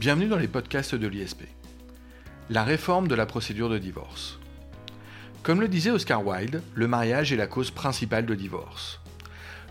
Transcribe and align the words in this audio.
Bienvenue 0.00 0.28
dans 0.28 0.38
les 0.38 0.48
podcasts 0.48 0.94
de 0.94 1.06
l'ISP. 1.06 1.42
La 2.48 2.64
réforme 2.64 3.06
de 3.06 3.14
la 3.14 3.26
procédure 3.26 3.68
de 3.68 3.76
divorce. 3.76 4.38
Comme 5.42 5.60
le 5.60 5.68
disait 5.68 5.90
Oscar 5.90 6.26
Wilde, 6.26 6.62
le 6.72 6.88
mariage 6.88 7.34
est 7.34 7.36
la 7.36 7.46
cause 7.46 7.70
principale 7.70 8.24
de 8.24 8.34
divorce. 8.34 8.98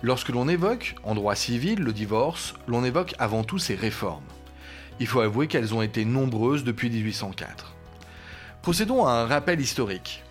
Lorsque 0.03 0.29
l'on 0.29 0.47
évoque, 0.47 0.93
en 1.03 1.15
droit 1.15 1.33
civil, 1.33 1.79
le 1.79 1.93
divorce, 1.93 2.53
l'on 2.67 2.85
évoque 2.85 3.15
avant 3.17 3.43
tout 3.43 3.57
ses 3.57 3.73
réformes. 3.73 4.27
Il 4.99 5.07
faut 5.07 5.21
avouer 5.21 5.47
qu'elles 5.47 5.73
ont 5.73 5.81
été 5.81 6.05
nombreuses 6.05 6.63
depuis 6.63 6.91
1804. 6.91 7.73
Procédons 8.61 9.07
à 9.07 9.13
un 9.13 9.25
rappel 9.25 9.59
historique. 9.59 10.23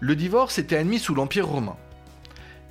Le 0.00 0.16
divorce 0.16 0.58
était 0.58 0.76
admis 0.76 0.98
sous 0.98 1.14
l'Empire 1.14 1.46
romain. 1.46 1.78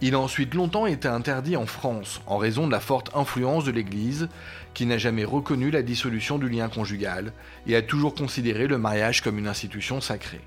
Il 0.01 0.15
a 0.15 0.19
ensuite 0.19 0.53
longtemps 0.53 0.85
été 0.85 1.09
interdit 1.09 1.57
en 1.57 1.65
France 1.65 2.21
en 2.25 2.37
raison 2.37 2.67
de 2.67 2.71
la 2.71 2.79
forte 2.79 3.11
influence 3.15 3.65
de 3.65 3.71
l'Église 3.71 4.29
qui 4.73 4.85
n'a 4.85 4.97
jamais 4.97 5.25
reconnu 5.25 5.71
la 5.71 5.81
dissolution 5.81 6.37
du 6.37 6.47
lien 6.47 6.69
conjugal 6.69 7.33
et 7.67 7.75
a 7.75 7.81
toujours 7.81 8.15
considéré 8.15 8.67
le 8.67 8.77
mariage 8.77 9.21
comme 9.21 9.37
une 9.37 9.47
institution 9.47 9.99
sacrée. 9.99 10.41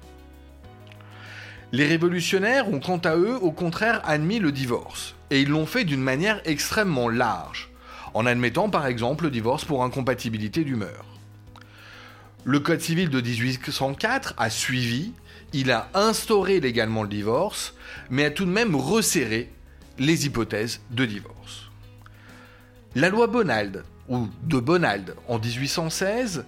Les 1.71 1.87
révolutionnaires 1.87 2.71
ont 2.73 2.81
quant 2.81 2.99
à 2.99 3.17
eux 3.17 3.37
au 3.37 3.51
contraire 3.51 4.01
admis 4.05 4.39
le 4.39 4.53
divorce, 4.53 5.15
et 5.31 5.41
ils 5.41 5.49
l'ont 5.49 5.67
fait 5.67 5.85
d'une 5.85 6.03
manière 6.03 6.41
extrêmement 6.45 7.09
large, 7.09 7.71
en 8.15 8.27
admettant 8.27 8.69
par 8.69 8.87
exemple 8.87 9.25
le 9.25 9.31
divorce 9.31 9.65
pour 9.65 9.85
incompatibilité 9.85 10.65
d'humeur. 10.65 11.07
Le 12.45 12.61
Code 12.61 12.81
civil 12.81 13.09
de 13.09 13.21
1804 13.21 14.35
a 14.37 14.51
suivi 14.51 15.13
il 15.53 15.71
a 15.71 15.89
instauré 15.95 16.61
légalement 16.61 17.03
le 17.03 17.09
divorce, 17.09 17.75
mais 18.11 18.25
a 18.25 18.31
tout 18.31 18.45
de 18.45 18.51
même 18.51 18.75
resserré 18.75 19.51
les 19.99 20.27
hypothèses 20.27 20.81
de 20.91 21.05
divorce. 21.05 21.71
La 22.95 23.09
loi 23.09 23.27
Bonald, 23.27 23.85
ou 24.09 24.29
de 24.43 24.59
Bonald, 24.59 25.15
en 25.29 25.39
1816, 25.39 26.45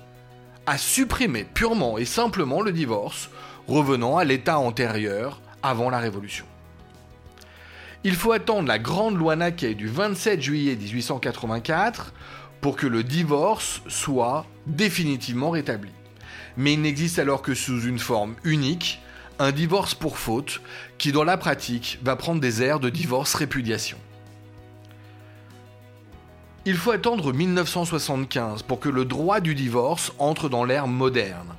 a 0.66 0.78
supprimé 0.78 1.44
purement 1.44 1.98
et 1.98 2.05
simplement 2.05 2.62
le 2.62 2.72
divorce, 2.72 3.30
revenant 3.66 4.16
à 4.16 4.25
l'état 4.25 4.58
antérieur 4.58 5.41
avant 5.62 5.91
la 5.91 5.98
Révolution. 5.98 6.47
Il 8.02 8.14
faut 8.14 8.32
attendre 8.32 8.69
la 8.69 8.78
grande 8.78 9.16
loi 9.16 9.36
Naquet 9.36 9.75
du 9.75 9.88
27 9.88 10.42
juillet 10.42 10.77
1884 10.77 12.12
pour 12.60 12.77
que 12.77 12.86
le 12.86 13.02
divorce 13.02 13.80
soit 13.88 14.47
définitivement 14.66 15.50
rétabli 15.50 15.91
mais 16.56 16.74
il 16.74 16.83
n'existe 16.83 17.19
alors 17.19 17.42
que 17.42 17.55
sous 17.55 17.83
une 17.83 17.98
forme 17.98 18.34
unique, 18.44 19.00
un 19.38 19.52
divorce 19.52 19.94
pour 19.94 20.19
faute, 20.19 20.60
qui 20.98 21.12
dans 21.12 21.24
la 21.24 21.36
pratique 21.36 21.98
va 22.02 22.16
prendre 22.16 22.41
des 22.41 22.62
airs 22.62 22.80
de 22.80 22.91
divorce-répudiation. 22.91 23.98
Il 26.66 26.77
faut 26.77 26.92
attendre 26.92 27.32
1975 27.32 28.62
pour 28.62 28.80
que 28.80 28.88
le 28.88 29.05
droit 29.05 29.41
du 29.41 29.55
divorce 29.55 30.12
entre 30.19 30.48
dans 30.48 30.64
l'ère 30.64 30.86
moderne. 30.86 31.55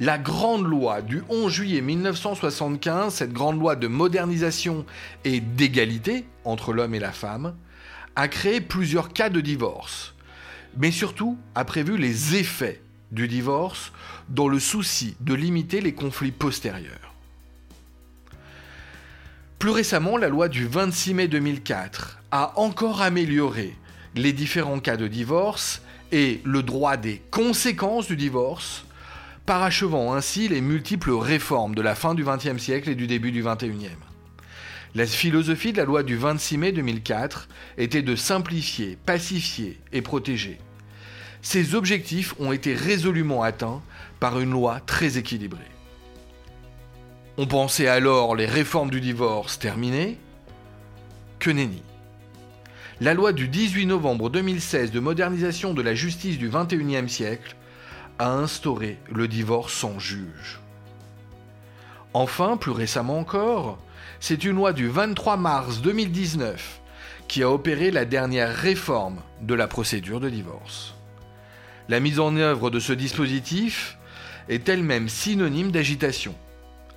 La 0.00 0.18
grande 0.18 0.66
loi 0.66 1.02
du 1.02 1.22
11 1.28 1.52
juillet 1.52 1.80
1975, 1.80 3.14
cette 3.14 3.32
grande 3.32 3.60
loi 3.60 3.76
de 3.76 3.86
modernisation 3.86 4.84
et 5.24 5.40
d'égalité 5.40 6.26
entre 6.44 6.72
l'homme 6.72 6.94
et 6.94 6.98
la 6.98 7.12
femme, 7.12 7.54
a 8.16 8.26
créé 8.26 8.60
plusieurs 8.60 9.12
cas 9.12 9.28
de 9.28 9.40
divorce, 9.40 10.14
mais 10.76 10.90
surtout 10.90 11.38
a 11.54 11.64
prévu 11.64 11.96
les 11.96 12.34
effets 12.36 12.82
du 13.10 13.28
divorce 13.28 13.92
dans 14.28 14.48
le 14.48 14.58
souci 14.58 15.16
de 15.20 15.34
limiter 15.34 15.80
les 15.80 15.94
conflits 15.94 16.32
postérieurs. 16.32 17.14
Plus 19.58 19.70
récemment, 19.70 20.16
la 20.16 20.28
loi 20.28 20.48
du 20.48 20.66
26 20.66 21.14
mai 21.14 21.28
2004 21.28 22.18
a 22.30 22.58
encore 22.58 23.02
amélioré 23.02 23.76
les 24.14 24.32
différents 24.32 24.80
cas 24.80 24.96
de 24.96 25.06
divorce 25.06 25.82
et 26.12 26.40
le 26.44 26.62
droit 26.62 26.96
des 26.96 27.20
conséquences 27.30 28.06
du 28.06 28.16
divorce, 28.16 28.84
parachevant 29.46 30.14
ainsi 30.14 30.48
les 30.48 30.60
multiples 30.60 31.12
réformes 31.12 31.74
de 31.74 31.82
la 31.82 31.94
fin 31.94 32.14
du 32.14 32.24
XXe 32.24 32.56
siècle 32.56 32.88
et 32.88 32.94
du 32.94 33.06
début 33.06 33.32
du 33.32 33.42
XXIe. 33.42 33.96
La 34.94 35.06
philosophie 35.06 35.72
de 35.72 35.76
la 35.76 35.84
loi 35.84 36.02
du 36.02 36.16
26 36.16 36.58
mai 36.58 36.72
2004 36.72 37.48
était 37.78 38.02
de 38.02 38.16
simplifier, 38.16 38.98
pacifier 39.06 39.78
et 39.92 40.02
protéger. 40.02 40.58
Ces 41.42 41.74
objectifs 41.74 42.34
ont 42.38 42.52
été 42.52 42.74
résolument 42.74 43.42
atteints 43.42 43.80
par 44.18 44.40
une 44.40 44.50
loi 44.50 44.80
très 44.80 45.16
équilibrée. 45.16 45.60
On 47.38 47.46
pensait 47.46 47.88
alors 47.88 48.36
les 48.36 48.46
réformes 48.46 48.90
du 48.90 49.00
divorce 49.00 49.58
terminées 49.58 50.18
Que 51.38 51.50
nenni. 51.50 51.82
La 53.00 53.14
loi 53.14 53.32
du 53.32 53.48
18 53.48 53.86
novembre 53.86 54.28
2016 54.28 54.90
de 54.90 55.00
modernisation 55.00 55.72
de 55.72 55.80
la 55.80 55.94
justice 55.94 56.36
du 56.36 56.50
XXIe 56.50 57.08
siècle 57.08 57.56
a 58.18 58.30
instauré 58.30 58.98
le 59.10 59.26
divorce 59.26 59.72
sans 59.72 59.98
juge. 59.98 60.60
Enfin, 62.12 62.58
plus 62.58 62.72
récemment 62.72 63.18
encore, 63.18 63.78
c'est 64.20 64.44
une 64.44 64.56
loi 64.56 64.74
du 64.74 64.88
23 64.88 65.38
mars 65.38 65.80
2019 65.80 66.80
qui 67.26 67.42
a 67.42 67.50
opéré 67.50 67.90
la 67.90 68.04
dernière 68.04 68.54
réforme 68.54 69.20
de 69.40 69.54
la 69.54 69.66
procédure 69.66 70.20
de 70.20 70.28
divorce. 70.28 70.94
La 71.90 71.98
mise 71.98 72.20
en 72.20 72.36
œuvre 72.36 72.70
de 72.70 72.78
ce 72.78 72.92
dispositif 72.92 73.98
est 74.48 74.68
elle-même 74.68 75.08
synonyme 75.08 75.72
d'agitation. 75.72 76.36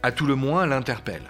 À 0.03 0.11
tout 0.11 0.27
le 0.27 0.35
moins, 0.35 0.65
elle 0.65 0.71
interpelle. 0.71 1.23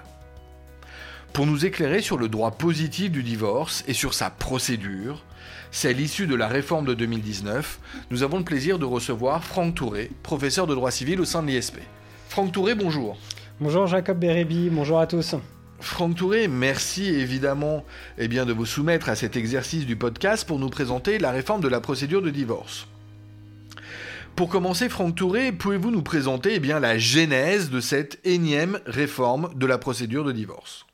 Pour 1.31 1.46
nous 1.46 1.66
éclairer 1.66 2.02
sur 2.02 2.18
le 2.18 2.28
droit 2.28 2.52
positif 2.52 3.09
du 3.09 3.23
divorce 3.23 3.85
et 3.88 3.94
sur 3.94 4.16
sa 4.16 4.29
procédure, 4.29 5.23
celle 5.72 6.02
issue 6.02 6.28
de 6.28 6.35
la 6.35 6.50
réforme 6.50 6.85
de 6.85 6.94
2019, 6.94 7.79
nous 8.12 8.22
avons 8.22 8.40
le 8.40 8.44
plaisir 8.44 8.79
de 8.79 8.85
recevoir 8.85 9.46
Franck 9.46 9.75
Touré, 9.75 10.12
professeur 10.23 10.68
de 10.68 10.75
droit 10.75 10.91
civil 10.91 11.22
au 11.22 11.25
sein 11.25 11.41
de 11.41 11.47
l'ISP. 11.47 11.78
Franck 12.28 12.52
Touré, 12.52 12.75
bonjour. 12.75 13.18
Bonjour 13.62 13.88
Jacob 13.88 14.19
Bérébi, 14.19 14.72
bonjour 14.72 15.00
à 15.00 15.07
tous. 15.07 15.35
Franck 15.79 16.16
Touré, 16.16 16.50
merci 16.50 17.06
évidemment 17.06 17.85
eh 18.18 18.28
bien, 18.28 18.46
de 18.46 18.52
vous 18.52 18.66
soumettre 18.66 19.07
à 19.07 19.16
cet 19.16 19.38
exercice 19.38 19.85
du 19.85 19.96
podcast 19.96 20.46
pour 20.46 20.59
nous 20.59 20.69
présenter 20.69 21.18
la 21.18 21.31
réforme 21.31 21.62
de 21.62 21.69
la 21.69 21.79
procédure 21.79 22.22
de 22.22 22.29
divorce. 22.29 22.90
Pour 24.35 24.49
commencer, 24.49 24.89
Franck 24.89 25.13
Touré, 25.13 25.51
pouvez-vous 25.51 25.91
nous 25.91 26.01
présenter 26.01 26.55
eh 26.55 26.59
bien, 26.59 26.79
la 26.79 26.97
genèse 26.97 27.69
de 27.69 27.79
cette 27.79 28.19
énième 28.25 28.79
réforme 28.88 29.53
de 29.53 29.67
la 29.67 29.77
procédure 29.77 30.23
de 30.23 30.31
divorce? 30.31 30.88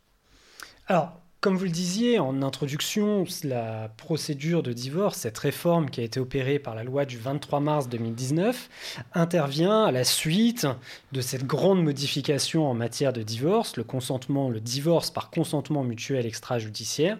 Alors, 0.87 1.13
comme 1.39 1.55
vous 1.55 1.63
le 1.63 1.69
disiez 1.69 2.19
en 2.19 2.41
introduction, 2.41 3.23
la 3.45 3.93
procédure 3.95 4.61
de 4.61 4.73
divorce, 4.73 5.19
cette 5.19 5.37
réforme 5.37 5.89
qui 5.89 6.01
a 6.01 6.03
été 6.03 6.19
opérée 6.19 6.59
par 6.59 6.75
la 6.75 6.83
loi 6.83 7.05
du 7.05 7.17
23 7.17 7.61
mars 7.61 7.87
2019, 7.87 8.69
intervient 9.13 9.85
à 9.85 9.93
la 9.93 10.03
suite 10.03 10.67
de 11.13 11.21
cette 11.21 11.45
grande 11.45 11.81
modification 11.81 12.69
en 12.69 12.73
matière 12.73 13.13
de 13.13 13.23
divorce, 13.23 13.77
le 13.77 13.85
consentement, 13.85 14.49
le 14.49 14.59
divorce 14.59 15.11
par 15.11 15.29
consentement 15.29 15.85
mutuel 15.85 16.25
extrajudiciaire, 16.25 17.17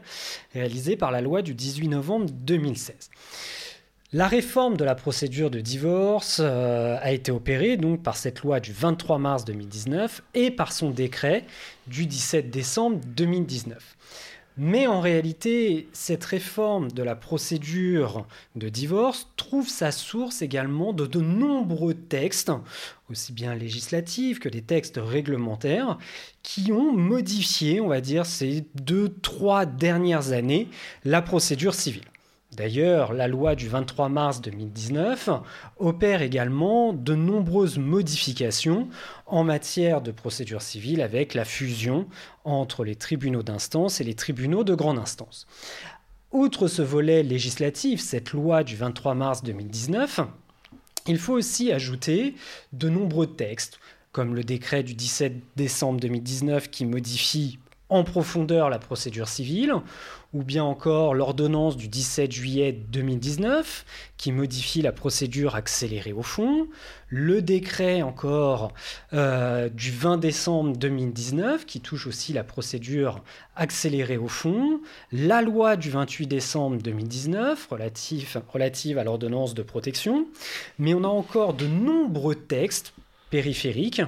réalisé 0.54 0.98
par 0.98 1.12
la 1.12 1.22
loi 1.22 1.42
du 1.42 1.54
18 1.54 1.88
novembre 1.88 2.30
2016. 2.30 3.10
La 4.12 4.28
réforme 4.28 4.76
de 4.76 4.84
la 4.84 4.96
procédure 4.96 5.52
de 5.52 5.60
divorce 5.60 6.42
euh, 6.44 6.98
a 7.00 7.12
été 7.12 7.32
opérée 7.32 7.78
donc 7.78 8.02
par 8.02 8.18
cette 8.18 8.42
loi 8.42 8.60
du 8.60 8.74
23 8.74 9.20
mars 9.20 9.46
2019 9.46 10.24
et 10.34 10.50
par 10.50 10.74
son 10.74 10.90
décret 10.90 11.46
du 11.86 12.08
17 12.08 12.50
décembre 12.50 13.00
2019. 13.06 13.98
Mais 14.58 14.88
en 14.88 15.00
réalité, 15.00 15.90
cette 15.94 16.26
réforme 16.26 16.92
de 16.92 17.04
la 17.04 17.16
procédure 17.16 18.26
de 18.56 18.68
divorce 18.68 19.30
trouve 19.38 19.70
sa 19.70 19.92
source 19.92 20.42
également 20.42 20.92
de 20.92 21.06
de 21.06 21.22
nombreux 21.22 21.94
textes, 21.94 22.52
aussi 23.12 23.32
bien 23.32 23.54
législatifs 23.54 24.40
que 24.40 24.50
des 24.50 24.64
textes 24.64 25.00
réglementaires, 25.00 26.00
qui 26.42 26.72
ont 26.72 26.94
modifié, 26.94 27.80
on 27.80 27.88
va 27.88 28.02
dire, 28.02 28.26
ces 28.26 28.66
deux, 28.74 29.10
trois 29.22 29.68
dernières 29.68 30.32
années, 30.32 30.68
la 31.06 31.22
procédure 31.22 31.76
civile. 31.76 32.06
D'ailleurs, 32.52 33.14
la 33.14 33.28
loi 33.28 33.54
du 33.54 33.68
23 33.68 34.10
mars 34.10 34.42
2019 34.42 35.30
opère 35.78 36.24
également 36.24 36.94
de 36.94 37.14
nombreuses 37.14 37.78
modifications 37.78 38.88
en 39.28 39.44
matière 39.44 40.02
de 40.02 40.12
procédure 40.12 40.64
civile 40.64 41.02
avec 41.02 41.36
la 41.36 41.46
fusion 41.46 42.08
entre 42.46 42.84
les 42.84 42.96
tribunaux 42.96 43.44
d'instance 43.44 44.02
et 44.02 44.04
les 44.04 44.16
tribunaux 44.16 44.64
de 44.64 44.74
grande 44.74 44.98
instance. 44.98 45.46
Outre 46.32 46.68
ce 46.68 46.82
volet 46.82 47.22
législatif, 47.22 48.02
cette 48.02 48.34
loi 48.34 48.64
du 48.64 48.76
23 48.76 49.14
mars 49.14 49.44
2019, 49.44 50.22
il 51.08 51.20
faut 51.20 51.34
aussi 51.34 51.72
ajouter 51.72 52.36
de 52.74 52.90
nombreux 52.90 53.28
textes, 53.28 53.80
comme 54.12 54.34
le 54.34 54.44
décret 54.44 54.82
du 54.82 54.96
17 54.96 55.34
décembre 55.56 56.00
2019 56.00 56.70
qui 56.72 56.86
modifie 56.86 57.60
en 57.90 58.04
profondeur 58.04 58.70
la 58.70 58.80
procédure 58.80 59.28
civile, 59.28 59.74
ou 60.34 60.44
bien 60.44 60.64
encore 60.64 61.16
l'ordonnance 61.16 61.76
du 61.76 61.88
17 61.88 62.32
juillet 62.32 62.72
2019 62.72 63.86
qui 64.18 64.32
modifie 64.32 64.82
la 64.82 64.92
procédure 64.92 65.56
accélérée 65.56 66.14
au 66.14 66.22
fond, 66.22 66.68
le 67.08 67.42
décret 67.42 68.02
encore 68.04 68.74
euh, 69.14 69.70
du 69.70 69.92
20 69.92 70.18
décembre 70.18 70.78
2019 70.78 71.66
qui 71.66 71.82
touche 71.82 72.06
aussi 72.06 72.34
la 72.34 72.44
procédure 72.44 73.24
accélérée 73.56 74.18
au 74.18 74.28
fond, 74.28 74.82
la 75.12 75.42
loi 75.42 75.76
du 75.76 75.90
28 75.90 76.28
décembre 76.28 76.78
2019 76.78 77.68
relative, 77.72 78.42
relative 78.50 78.98
à 78.98 79.04
l'ordonnance 79.04 79.56
de 79.56 79.64
protection, 79.64 80.28
mais 80.78 80.94
on 80.94 81.04
a 81.04 81.08
encore 81.08 81.54
de 81.56 81.66
nombreux 81.66 82.36
textes 82.36 82.94
périphériques 83.30 84.02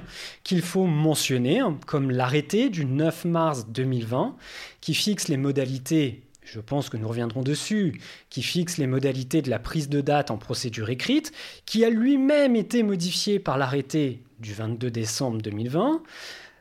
qu'il 0.44 0.62
faut 0.62 0.86
mentionner, 0.86 1.62
comme 1.86 2.12
l'arrêté 2.12 2.70
du 2.70 2.86
9 2.86 3.26
mars 3.26 3.68
2020 3.70 4.36
qui 4.82 4.94
fixe 4.94 5.28
les 5.28 5.38
modalités 5.38 6.24
je 6.44 6.60
pense 6.60 6.90
que 6.90 6.98
nous 6.98 7.08
reviendrons 7.08 7.44
dessus, 7.44 8.02
qui 8.30 8.44
fixe 8.44 8.78
les 8.78 8.88
modalités 8.88 9.42
de 9.42 9.50
la 9.50 9.60
prise 9.60 9.88
de 9.88 10.02
date 10.02 10.32
en 10.32 10.38
procédure 10.38 10.90
écrite, 10.90 11.32
qui 11.66 11.86
a 11.86 11.90
lui-même 11.90 12.58
été 12.58 12.84
modifié 12.84 13.40
par 13.40 13.58
l'arrêté 13.58 14.22
du 14.40 14.54
22 14.54 14.92
décembre 14.92 15.42
2020. 15.42 16.04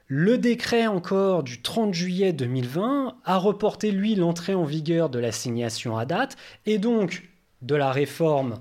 Le 0.07 0.39
décret 0.39 0.87
encore 0.87 1.43
du 1.43 1.61
30 1.61 1.95
juillet 1.95 2.33
2020 2.33 3.17
a 3.25 3.37
reporté, 3.37 3.91
lui, 3.91 4.15
l'entrée 4.15 4.55
en 4.55 4.65
vigueur 4.65 5.09
de 5.09 5.19
l'assignation 5.19 5.97
à 5.97 6.05
date 6.05 6.37
et 6.67 6.79
donc 6.79 7.29
de 7.63 7.75
la 7.75 7.91
réforme 7.91 8.61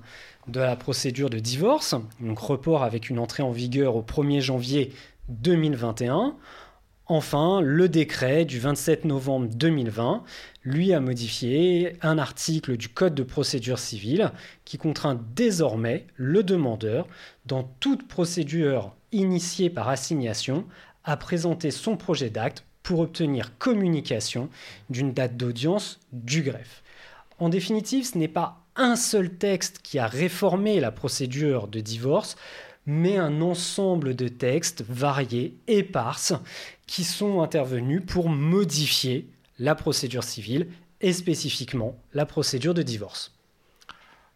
de 0.50 0.60
la 0.60 0.76
procédure 0.76 1.30
de 1.30 1.38
divorce, 1.38 1.94
donc 2.20 2.38
report 2.38 2.82
avec 2.82 3.08
une 3.08 3.18
entrée 3.18 3.42
en 3.42 3.52
vigueur 3.52 3.96
au 3.96 4.02
1er 4.02 4.40
janvier 4.40 4.92
2021. 5.28 6.36
Enfin, 7.06 7.60
le 7.60 7.88
décret 7.88 8.44
du 8.44 8.60
27 8.60 9.04
novembre 9.04 9.48
2020, 9.52 10.22
lui, 10.62 10.92
a 10.92 11.00
modifié 11.00 11.96
un 12.02 12.18
article 12.18 12.76
du 12.76 12.88
Code 12.88 13.14
de 13.14 13.22
procédure 13.22 13.80
civile 13.80 14.30
qui 14.64 14.78
contraint 14.78 15.20
désormais 15.34 16.06
le 16.14 16.42
demandeur, 16.42 17.08
dans 17.46 17.64
toute 17.80 18.06
procédure 18.06 18.94
initiée 19.10 19.70
par 19.70 19.88
assignation, 19.88 20.66
à 21.02 21.16
présenter 21.16 21.70
son 21.70 21.96
projet 21.96 22.30
d'acte 22.30 22.64
pour 22.82 23.00
obtenir 23.00 23.58
communication 23.58 24.48
d'une 24.88 25.12
date 25.12 25.36
d'audience 25.36 25.98
du 26.12 26.42
greffe. 26.42 26.82
En 27.40 27.48
définitive, 27.48 28.06
ce 28.06 28.18
n'est 28.18 28.28
pas 28.28 28.59
un 28.80 28.96
seul 28.96 29.28
texte 29.30 29.80
qui 29.82 29.98
a 29.98 30.06
réformé 30.06 30.80
la 30.80 30.90
procédure 30.90 31.68
de 31.68 31.80
divorce, 31.80 32.36
mais 32.86 33.18
un 33.18 33.42
ensemble 33.42 34.16
de 34.16 34.26
textes 34.26 34.82
variés, 34.88 35.54
éparses, 35.68 36.32
qui 36.86 37.04
sont 37.04 37.42
intervenus 37.42 38.02
pour 38.04 38.30
modifier 38.30 39.28
la 39.58 39.74
procédure 39.74 40.24
civile 40.24 40.68
et 41.02 41.12
spécifiquement 41.12 41.94
la 42.14 42.24
procédure 42.24 42.72
de 42.72 42.82
divorce. 42.82 43.32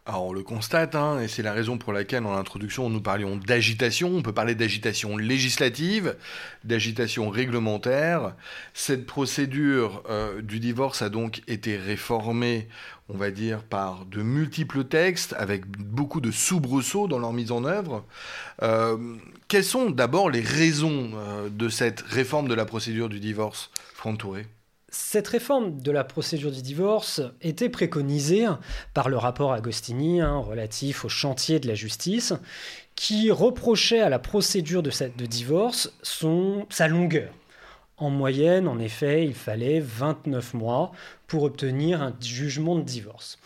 Alors 0.07 0.25
on 0.25 0.33
le 0.33 0.43
constate, 0.43 0.93
hein, 0.93 1.19
et 1.19 1.27
c'est 1.27 1.41
la 1.41 1.51
raison 1.51 1.79
pour 1.79 1.91
laquelle 1.91 2.27
en 2.27 2.37
introduction 2.37 2.91
nous 2.91 3.01
parlions 3.01 3.37
d'agitation. 3.37 4.09
On 4.15 4.21
peut 4.21 4.33
parler 4.33 4.53
d'agitation 4.53 5.17
législative, 5.17 6.15
d'agitation 6.63 7.31
réglementaire. 7.31 8.35
Cette 8.75 9.07
procédure 9.07 10.03
euh, 10.07 10.43
du 10.43 10.59
divorce 10.59 11.01
a 11.01 11.09
donc 11.09 11.41
été 11.47 11.75
réformée, 11.75 12.67
on 13.09 13.17
va 13.17 13.29
dire, 13.29 13.63
par 13.63 14.05
de 14.05 14.21
multiples 14.21 14.83
textes, 14.85 15.35
avec 15.37 15.67
beaucoup 15.67 16.21
de 16.21 16.31
soubresauts 16.31 17.07
dans 17.07 17.19
leur 17.19 17.33
mise 17.33 17.51
en 17.51 17.63
œuvre. 17.63 18.03
Euh, 18.63 18.97
quelles 19.47 19.63
sont 19.63 19.91
d'abord 19.91 20.29
les 20.29 20.41
raisons 20.41 21.11
euh, 21.15 21.49
de 21.49 21.69
cette 21.69 22.01
réforme 22.01 22.47
de 22.47 22.55
la 22.55 22.65
procédure 22.65 23.09
du 23.09 23.19
divorce, 23.19 23.69
Franck 23.93 24.19
Touré? 24.19 24.47
Cette 24.89 25.27
réforme 25.27 25.81
de 25.81 25.91
la 25.91 26.03
procédure 26.03 26.51
du 26.51 26.61
divorce 26.61 27.21
était 27.41 27.69
préconisée 27.69 28.45
par 28.93 29.09
le 29.09 29.17
rapport 29.17 29.51
Agostini 29.51 30.21
hein, 30.21 30.37
relatif 30.37 31.03
au 31.03 31.09
chantier 31.09 31.59
de 31.59 31.67
la 31.67 31.75
justice, 31.75 32.33
qui 32.95 33.29
reprochait 33.29 33.99
à 33.99 34.09
la 34.09 34.19
procédure 34.19 34.81
de, 34.81 34.91
de 35.17 35.25
divorce 35.25 35.93
son, 36.01 36.65
sa 36.69 36.87
longueur. 36.87 37.29
En 37.97 38.09
moyenne, 38.09 38.67
en 38.67 38.77
effet, 38.77 39.25
il 39.25 39.33
fallait 39.33 39.79
29 39.79 40.53
mois 40.53 40.91
pour 41.27 41.43
obtenir 41.43 42.01
un 42.01 42.13
jugement 42.19 42.75
de 42.75 42.83
divorce. 42.83 43.39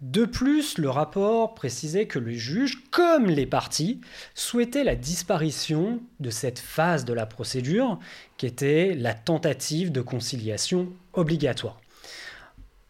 De 0.00 0.24
plus, 0.24 0.78
le 0.78 0.88
rapport 0.88 1.54
précisait 1.54 2.06
que 2.06 2.20
le 2.20 2.30
juge, 2.32 2.84
comme 2.92 3.26
les 3.26 3.46
parties, 3.46 4.00
souhaitait 4.34 4.84
la 4.84 4.94
disparition 4.94 6.00
de 6.20 6.30
cette 6.30 6.60
phase 6.60 7.04
de 7.04 7.12
la 7.12 7.26
procédure 7.26 7.98
qui 8.36 8.46
était 8.46 8.94
la 8.94 9.14
tentative 9.14 9.90
de 9.90 10.00
conciliation 10.00 10.92
obligatoire. 11.14 11.80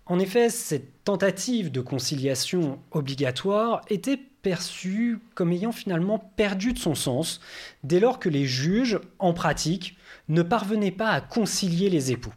En 0.04 0.18
effet, 0.18 0.50
cette 0.50 1.04
tentative 1.04 1.72
de 1.72 1.80
conciliation 1.80 2.78
obligatoire 2.90 3.80
était 3.88 4.20
comme 5.34 5.52
ayant 5.52 5.72
finalement 5.72 6.18
perdu 6.36 6.72
de 6.72 6.78
son 6.78 6.94
sens 6.94 7.40
dès 7.84 8.00
lors 8.00 8.18
que 8.18 8.28
les 8.28 8.46
juges, 8.46 9.00
en 9.18 9.32
pratique, 9.32 9.96
ne 10.28 10.42
parvenaient 10.42 10.90
pas 10.90 11.10
à 11.10 11.20
concilier 11.20 11.90
les 11.90 12.12
époux. 12.12 12.32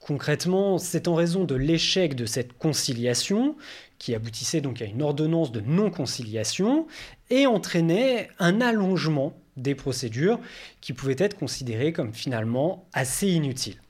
Concrètement, 0.00 0.78
c'est 0.78 1.06
en 1.06 1.14
raison 1.14 1.44
de 1.44 1.54
l'échec 1.54 2.14
de 2.14 2.24
cette 2.24 2.56
conciliation, 2.56 3.56
qui 3.98 4.14
aboutissait 4.14 4.60
donc 4.60 4.80
à 4.80 4.86
une 4.86 5.02
ordonnance 5.02 5.52
de 5.52 5.60
non-conciliation, 5.60 6.86
et 7.30 7.46
entraînait 7.46 8.30
un 8.38 8.60
allongement 8.60 9.34
des 9.56 9.74
procédures 9.74 10.40
qui 10.80 10.92
pouvaient 10.92 11.16
être 11.18 11.36
considérées 11.36 11.92
comme 11.92 12.14
finalement 12.14 12.86
assez 12.92 13.28
inutiles. 13.28 13.80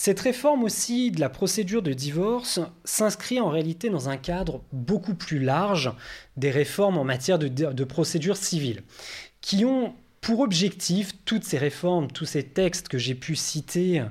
Cette 0.00 0.20
réforme 0.20 0.62
aussi 0.62 1.10
de 1.10 1.18
la 1.18 1.28
procédure 1.28 1.82
de 1.82 1.92
divorce 1.92 2.60
s'inscrit 2.84 3.40
en 3.40 3.48
réalité 3.48 3.90
dans 3.90 4.08
un 4.08 4.16
cadre 4.16 4.62
beaucoup 4.70 5.16
plus 5.16 5.40
large 5.40 5.92
des 6.36 6.52
réformes 6.52 6.98
en 6.98 7.02
matière 7.02 7.36
de, 7.40 7.84
procédure 7.84 8.36
civile, 8.36 8.84
qui 9.40 9.64
ont 9.64 9.96
pour 10.20 10.38
objectif 10.38 11.14
toutes 11.24 11.42
ces 11.42 11.58
réformes, 11.58 12.12
tous 12.12 12.26
ces 12.26 12.44
textes 12.44 12.86
que 12.86 12.96
j'ai 12.96 13.16
pu 13.16 13.34
citer 13.34 14.04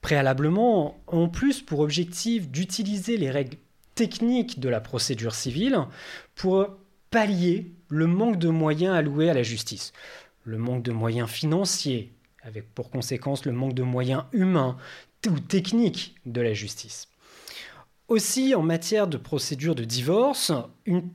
préalablement 0.00 0.98
ont 1.08 1.28
plus 1.28 1.60
pour 1.60 1.80
objectif 1.80 2.48
d'utiliser 2.48 3.18
les 3.18 3.30
règles 3.30 3.58
techniques 3.96 4.60
de 4.60 4.70
la 4.70 4.80
procédure 4.80 5.34
civile 5.34 5.76
pour 6.36 6.68
pallier 7.10 7.70
le 7.90 8.06
manque 8.06 8.38
de 8.38 8.48
moyens 8.48 8.96
alloués 8.96 9.28
à 9.28 9.34
la 9.34 9.42
justice. 9.42 9.92
Le 10.44 10.56
manque 10.56 10.84
de 10.84 10.92
moyens 10.92 11.28
financiers, 11.28 12.14
avec 12.42 12.72
pour 12.74 12.88
conséquence 12.90 13.44
le 13.44 13.52
manque 13.52 13.74
de 13.74 13.82
moyens 13.82 14.24
humains 14.32 14.78
ou 15.28 15.38
techniques 15.40 16.14
de 16.26 16.40
la 16.40 16.54
justice. 16.54 17.08
Aussi, 18.08 18.54
en 18.54 18.62
matière 18.62 19.06
de 19.06 19.18
procédure 19.18 19.74
de 19.74 19.84
divorce, 19.84 20.50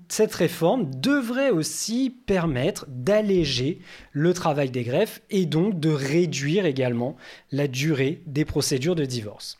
cette 0.10 0.36
réforme 0.36 0.94
devrait 0.94 1.50
aussi 1.50 2.12
permettre 2.28 2.86
d'alléger 2.88 3.80
le 4.12 4.32
travail 4.36 4.70
des 4.70 4.84
greffes 4.84 5.24
et 5.32 5.48
donc 5.48 5.80
de 5.80 5.90
réduire 5.90 6.68
également 6.68 7.18
la 7.52 7.68
durée 7.68 8.22
des 8.28 8.46
procédures 8.46 8.94
de 8.94 9.06
divorce. 9.06 9.58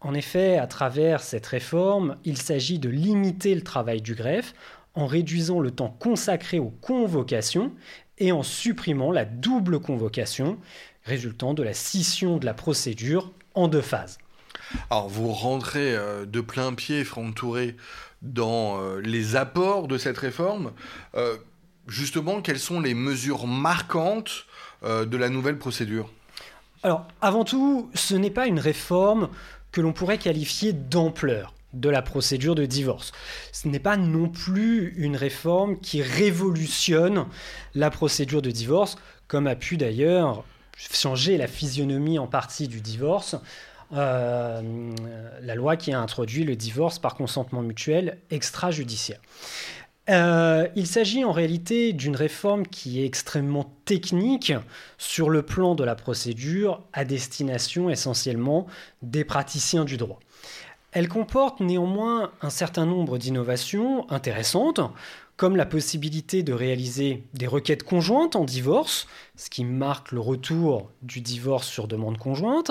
En 0.00 0.12
effet, 0.12 0.58
à 0.58 0.66
travers 0.66 1.22
cette 1.22 1.46
réforme, 1.46 2.16
il 2.24 2.36
s'agit 2.36 2.80
de 2.80 2.88
limiter 2.88 3.54
le 3.54 3.62
travail 3.62 4.02
du 4.02 4.16
greffe 4.16 4.54
en 4.94 5.06
réduisant 5.06 5.60
le 5.60 5.70
temps 5.70 5.94
consacré 6.00 6.58
aux 6.58 6.74
convocations 6.80 7.72
et 8.18 8.32
en 8.32 8.42
supprimant 8.42 9.12
la 9.12 9.24
double 9.24 9.78
convocation 9.78 10.58
résultant 11.04 11.54
de 11.54 11.62
la 11.62 11.74
scission 11.74 12.38
de 12.38 12.46
la 12.46 12.54
procédure 12.54 13.32
en 13.54 13.68
deux 13.68 13.80
phases. 13.80 14.18
Alors 14.90 15.08
vous 15.08 15.32
rentrez 15.32 15.94
euh, 15.94 16.24
de 16.26 16.40
plein 16.40 16.74
pied, 16.74 17.04
Franck 17.04 17.34
Touré, 17.34 17.76
dans 18.22 18.80
euh, 18.80 19.00
les 19.00 19.36
apports 19.36 19.88
de 19.88 19.98
cette 19.98 20.18
réforme. 20.18 20.72
Euh, 21.14 21.36
justement, 21.88 22.40
quelles 22.40 22.58
sont 22.58 22.80
les 22.80 22.94
mesures 22.94 23.46
marquantes 23.46 24.46
de 24.82 25.16
la 25.18 25.28
nouvelle 25.28 25.58
procédure? 25.58 26.10
Alors, 26.82 27.06
avant 27.20 27.44
tout, 27.44 27.90
ce 27.92 28.14
n'est 28.14 28.30
pas 28.30 28.46
une 28.46 28.58
réforme 28.58 29.28
que 29.72 29.82
l'on 29.82 29.92
pourrait 29.92 30.16
qualifier 30.16 30.72
d'ampleur 30.72 31.52
de 31.74 31.90
la 31.90 32.00
procédure 32.00 32.54
de 32.54 32.64
divorce. 32.64 33.12
Ce 33.52 33.68
n'est 33.68 33.78
pas 33.78 33.98
non 33.98 34.28
plus 34.28 34.94
une 34.96 35.16
réforme 35.16 35.78
qui 35.78 36.00
révolutionne 36.00 37.26
la 37.74 37.90
procédure 37.90 38.40
de 38.40 38.50
divorce, 38.50 38.96
comme 39.28 39.46
a 39.46 39.54
pu 39.54 39.76
d'ailleurs 39.76 40.44
changer 40.92 41.36
la 41.36 41.46
physionomie 41.46 42.18
en 42.18 42.26
partie 42.26 42.68
du 42.68 42.80
divorce 42.80 43.36
euh, 43.92 44.62
la 45.42 45.54
loi 45.56 45.76
qui 45.76 45.92
a 45.92 46.00
introduit 46.00 46.44
le 46.44 46.54
divorce 46.54 47.00
par 47.00 47.16
consentement 47.16 47.62
mutuel 47.62 48.18
extrajudiciaire. 48.30 49.18
Euh, 50.08 50.68
il 50.76 50.86
s'agit 50.86 51.24
en 51.24 51.32
réalité 51.32 51.92
d'une 51.92 52.16
réforme 52.16 52.66
qui 52.66 53.00
est 53.00 53.06
extrêmement 53.06 53.72
technique 53.84 54.52
sur 54.96 55.28
le 55.28 55.42
plan 55.42 55.74
de 55.74 55.84
la 55.84 55.94
procédure 55.94 56.82
à 56.92 57.04
destination 57.04 57.90
essentiellement 57.90 58.66
des 59.02 59.24
praticiens 59.24 59.84
du 59.84 59.96
droit. 59.96 60.20
Elle 60.92 61.08
comporte 61.08 61.60
néanmoins 61.60 62.32
un 62.42 62.50
certain 62.50 62.86
nombre 62.86 63.18
d'innovations 63.18 64.10
intéressantes, 64.10 64.80
comme 65.40 65.56
la 65.56 65.64
possibilité 65.64 66.42
de 66.42 66.52
réaliser 66.52 67.24
des 67.32 67.46
requêtes 67.46 67.82
conjointes 67.82 68.36
en 68.36 68.44
divorce, 68.44 69.06
ce 69.36 69.48
qui 69.48 69.64
marque 69.64 70.12
le 70.12 70.20
retour 70.20 70.90
du 71.00 71.22
divorce 71.22 71.66
sur 71.66 71.88
demande 71.88 72.18
conjointe, 72.18 72.70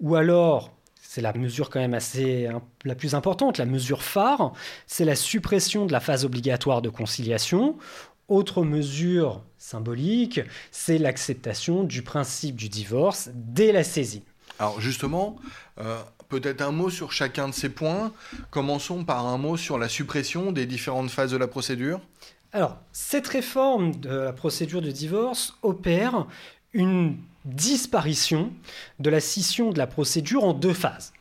ou 0.00 0.16
alors, 0.16 0.72
c'est 1.00 1.20
la 1.20 1.32
mesure 1.32 1.70
quand 1.70 1.78
même 1.78 1.94
assez 1.94 2.48
la 2.84 2.96
plus 2.96 3.14
importante, 3.14 3.58
la 3.58 3.64
mesure 3.64 4.02
phare, 4.02 4.52
c'est 4.88 5.04
la 5.04 5.14
suppression 5.14 5.86
de 5.86 5.92
la 5.92 6.00
phase 6.00 6.24
obligatoire 6.24 6.82
de 6.82 6.88
conciliation. 6.88 7.78
Autre 8.26 8.64
mesure 8.64 9.44
symbolique, 9.56 10.40
c'est 10.72 10.98
l'acceptation 10.98 11.84
du 11.84 12.02
principe 12.02 12.56
du 12.56 12.68
divorce 12.68 13.30
dès 13.34 13.70
la 13.70 13.84
saisie. 13.84 14.24
Alors 14.58 14.80
justement, 14.80 15.36
euh, 15.78 16.02
peut-être 16.30 16.62
un 16.62 16.70
mot 16.70 16.88
sur 16.88 17.12
chacun 17.12 17.48
de 17.48 17.54
ces 17.54 17.68
points. 17.68 18.12
Commençons 18.50 19.04
par 19.04 19.26
un 19.26 19.36
mot 19.36 19.58
sur 19.58 19.76
la 19.78 19.88
suppression 19.88 20.52
des 20.52 20.64
différentes 20.64 21.10
phases 21.10 21.32
de 21.32 21.36
la 21.36 21.48
procédure. 21.48 22.00
Alors, 22.52 22.78
cette 22.92 23.28
réforme 23.28 23.94
de 23.96 24.10
la 24.10 24.32
procédure 24.32 24.80
de 24.80 24.90
divorce 24.90 25.58
opère 25.62 26.26
une 26.72 27.16
disparition 27.44 28.52
de 28.98 29.10
la 29.10 29.20
scission 29.20 29.70
de 29.70 29.78
la 29.78 29.86
procédure 29.86 30.44
en 30.44 30.54
deux 30.54 30.74
phases. 30.74 31.12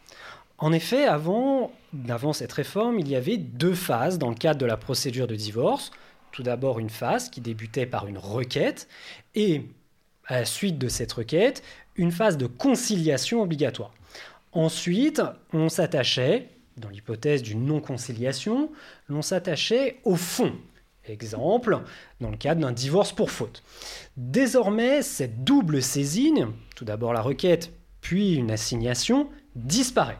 En 0.57 0.71
effet, 0.73 1.05
avant, 1.05 1.71
avant 2.09 2.33
cette 2.33 2.51
réforme, 2.51 2.99
il 2.99 3.07
y 3.07 3.15
avait 3.15 3.37
deux 3.37 3.73
phases 3.73 4.17
dans 4.17 4.29
le 4.29 4.35
cadre 4.35 4.59
de 4.59 4.65
la 4.65 4.77
procédure 4.77 5.27
de 5.27 5.35
divorce. 5.35 5.91
Tout 6.31 6.43
d'abord 6.43 6.79
une 6.79 6.89
phase 6.89 7.29
qui 7.29 7.41
débutait 7.41 7.85
par 7.85 8.07
une 8.07 8.17
requête 8.17 8.87
et 9.35 9.65
à 10.27 10.39
la 10.39 10.45
suite 10.45 10.77
de 10.77 10.87
cette 10.87 11.11
requête, 11.11 11.63
une 11.95 12.11
phase 12.11 12.37
de 12.37 12.45
conciliation 12.45 13.41
obligatoire. 13.41 13.91
Ensuite, 14.51 15.21
on 15.53 15.69
s'attachait, 15.69 16.49
dans 16.77 16.89
l'hypothèse 16.89 17.43
d'une 17.43 17.65
non-conciliation, 17.65 18.71
l'on 19.07 19.21
s'attachait 19.21 19.97
au 20.03 20.15
fond. 20.15 20.53
Exemple, 21.05 21.79
dans 22.21 22.29
le 22.29 22.37
cadre 22.37 22.61
d'un 22.61 22.71
divorce 22.71 23.11
pour 23.11 23.31
faute. 23.31 23.63
Désormais, 24.17 25.01
cette 25.01 25.43
double 25.43 25.81
saisine, 25.81 26.51
tout 26.75 26.85
d'abord 26.85 27.13
la 27.13 27.21
requête, 27.21 27.71
puis 28.01 28.35
une 28.35 28.51
assignation, 28.51 29.29
disparaît. 29.55 30.19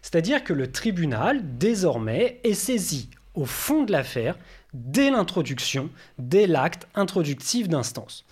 C'est-à-dire 0.00 0.42
que 0.42 0.52
le 0.52 0.70
tribunal, 0.70 1.58
désormais, 1.58 2.40
est 2.44 2.54
saisi 2.54 3.10
au 3.34 3.44
fond 3.44 3.84
de 3.84 3.92
l'affaire 3.92 4.38
dès 4.74 5.10
l'introduction, 5.10 5.90
dès 6.18 6.46
l'acte 6.46 6.88
introductif 6.94 7.68
d'instance. 7.68 8.24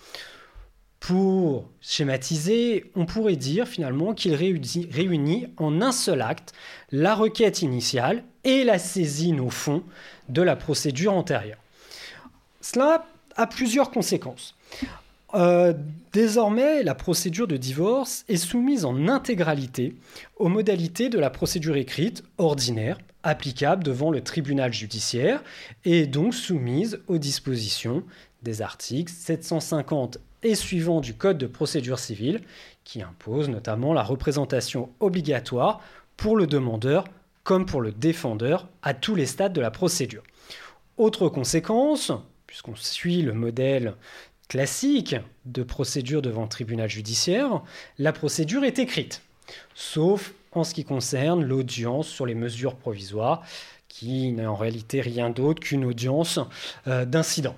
Pour 1.01 1.67
schématiser, 1.81 2.91
on 2.95 3.07
pourrait 3.07 3.35
dire 3.35 3.67
finalement 3.67 4.13
qu'il 4.13 4.35
réunit, 4.35 5.47
en 5.57 5.81
un 5.81 5.91
seul 5.91 6.21
acte 6.21 6.53
la 6.91 7.15
requête 7.15 7.63
initiale 7.63 8.23
et 8.43 8.63
la 8.63 8.77
saisine 8.77 9.39
au 9.39 9.49
fond 9.49 9.83
de 10.29 10.43
la 10.43 10.55
procédure 10.55 11.13
antérieure. 11.13 11.57
Cela 12.61 13.07
a 13.35 13.47
plusieurs 13.47 13.89
conséquences. 13.89 14.55
Euh, 15.33 15.73
désormais, 16.13 16.83
la 16.83 16.93
procédure 16.93 17.47
de 17.47 17.57
divorce 17.57 18.23
est 18.29 18.37
soumise 18.37 18.85
en 18.85 19.07
intégralité 19.07 19.95
aux 20.35 20.49
modalités 20.49 21.09
de 21.09 21.17
la 21.17 21.31
procédure 21.31 21.77
écrite 21.77 22.23
ordinaire 22.37 22.99
applicable 23.23 23.83
devant 23.83 24.11
le 24.11 24.21
tribunal 24.21 24.71
judiciaire 24.71 25.43
et 25.83 26.05
donc 26.05 26.35
soumise 26.35 26.99
aux 27.07 27.17
dispositions 27.17 28.03
des 28.43 28.61
articles 28.61 29.11
750 29.11 30.19
et 30.43 30.55
suivant 30.55 31.01
du 31.01 31.13
Code 31.13 31.37
de 31.37 31.47
procédure 31.47 31.99
civile, 31.99 32.41
qui 32.83 33.01
impose 33.01 33.49
notamment 33.49 33.93
la 33.93 34.03
représentation 34.03 34.89
obligatoire 34.99 35.81
pour 36.17 36.35
le 36.35 36.47
demandeur 36.47 37.05
comme 37.43 37.65
pour 37.65 37.81
le 37.81 37.91
défendeur 37.91 38.67
à 38.81 38.93
tous 38.93 39.15
les 39.15 39.25
stades 39.25 39.53
de 39.53 39.61
la 39.61 39.71
procédure. 39.71 40.23
Autre 40.97 41.29
conséquence, 41.29 42.11
puisqu'on 42.45 42.75
suit 42.75 43.21
le 43.21 43.33
modèle 43.33 43.95
classique 44.47 45.15
de 45.45 45.63
procédure 45.63 46.21
devant 46.21 46.43
le 46.43 46.49
tribunal 46.49 46.89
judiciaire, 46.89 47.63
la 47.97 48.11
procédure 48.11 48.63
est 48.63 48.79
écrite, 48.79 49.21
sauf 49.73 50.33
en 50.51 50.63
ce 50.63 50.73
qui 50.73 50.83
concerne 50.83 51.43
l'audience 51.43 52.07
sur 52.07 52.25
les 52.25 52.35
mesures 52.35 52.75
provisoires, 52.75 53.43
qui 53.87 54.31
n'est 54.31 54.45
en 54.45 54.55
réalité 54.55 55.01
rien 55.01 55.29
d'autre 55.29 55.61
qu'une 55.61 55.85
audience 55.85 56.39
euh, 56.87 57.05
d'incident. 57.05 57.55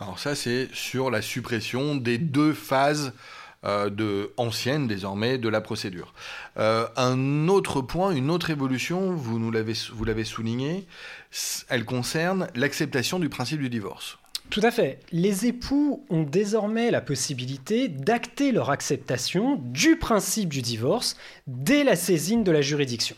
Alors 0.00 0.18
ça, 0.18 0.34
c'est 0.34 0.68
sur 0.72 1.10
la 1.10 1.22
suppression 1.22 1.96
des 1.96 2.18
deux 2.18 2.52
phases 2.52 3.12
euh, 3.64 4.28
anciennes 4.36 4.86
désormais 4.86 5.38
de 5.38 5.48
la 5.48 5.60
procédure. 5.60 6.14
Euh, 6.58 6.86
un 6.96 7.48
autre 7.48 7.80
point, 7.80 8.12
une 8.12 8.30
autre 8.30 8.50
évolution, 8.50 9.10
vous 9.12 9.50
l'avez 9.50 10.24
souligné, 10.24 10.86
elle 11.68 11.84
concerne 11.84 12.48
l'acceptation 12.54 13.18
du 13.18 13.28
principe 13.28 13.60
du 13.60 13.68
divorce. 13.68 14.18
Tout 14.50 14.60
à 14.62 14.70
fait. 14.70 15.00
Les 15.12 15.46
époux 15.46 16.06
ont 16.08 16.22
désormais 16.22 16.90
la 16.90 17.00
possibilité 17.00 17.88
d'acter 17.88 18.52
leur 18.52 18.70
acceptation 18.70 19.56
du 19.62 19.96
principe 19.96 20.48
du 20.48 20.62
divorce 20.62 21.16
dès 21.46 21.84
la 21.84 21.96
saisine 21.96 22.44
de 22.44 22.52
la 22.52 22.62
juridiction. 22.62 23.16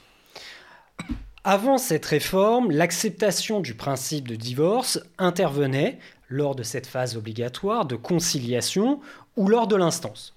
Avant 1.45 1.79
cette 1.79 2.05
réforme, 2.05 2.71
l'acceptation 2.71 3.61
du 3.61 3.75
principe 3.75 4.27
de 4.27 4.35
divorce 4.35 5.01
intervenait 5.19 5.99
lors 6.31 6.55
de 6.55 6.63
cette 6.63 6.87
phase 6.87 7.17
obligatoire 7.17 7.85
de 7.85 7.97
conciliation 7.97 9.01
ou 9.37 9.49
lors 9.49 9.67
de 9.67 9.77
l'instance. 9.77 10.35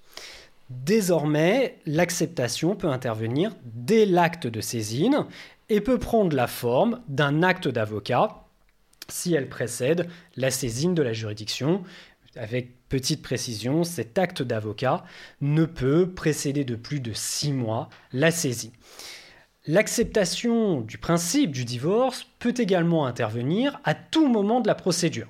Désormais, 0.68 1.78
l'acceptation 1.86 2.74
peut 2.74 2.88
intervenir 2.88 3.52
dès 3.64 4.04
l'acte 4.04 4.46
de 4.46 4.60
saisine 4.60 5.26
et 5.70 5.80
peut 5.80 5.98
prendre 5.98 6.36
la 6.36 6.46
forme 6.46 7.00
d'un 7.08 7.42
acte 7.42 7.68
d'avocat 7.68 8.44
si 9.08 9.34
elle 9.34 9.48
précède 9.48 10.08
la 10.36 10.50
saisine 10.50 10.94
de 10.94 11.02
la 11.02 11.12
juridiction. 11.12 11.82
Avec 12.36 12.70
petite 12.88 13.22
précision, 13.22 13.84
cet 13.84 14.18
acte 14.18 14.42
d'avocat 14.42 15.04
ne 15.40 15.64
peut 15.64 16.10
précéder 16.10 16.64
de 16.64 16.74
plus 16.74 17.00
de 17.00 17.12
six 17.12 17.52
mois 17.52 17.88
la 18.12 18.30
saisie. 18.30 18.72
L'acceptation 19.66 20.80
du 20.80 20.98
principe 20.98 21.50
du 21.50 21.64
divorce 21.64 22.26
peut 22.38 22.54
également 22.56 23.06
intervenir 23.06 23.80
à 23.84 23.94
tout 23.94 24.28
moment 24.28 24.60
de 24.60 24.66
la 24.66 24.74
procédure. 24.74 25.28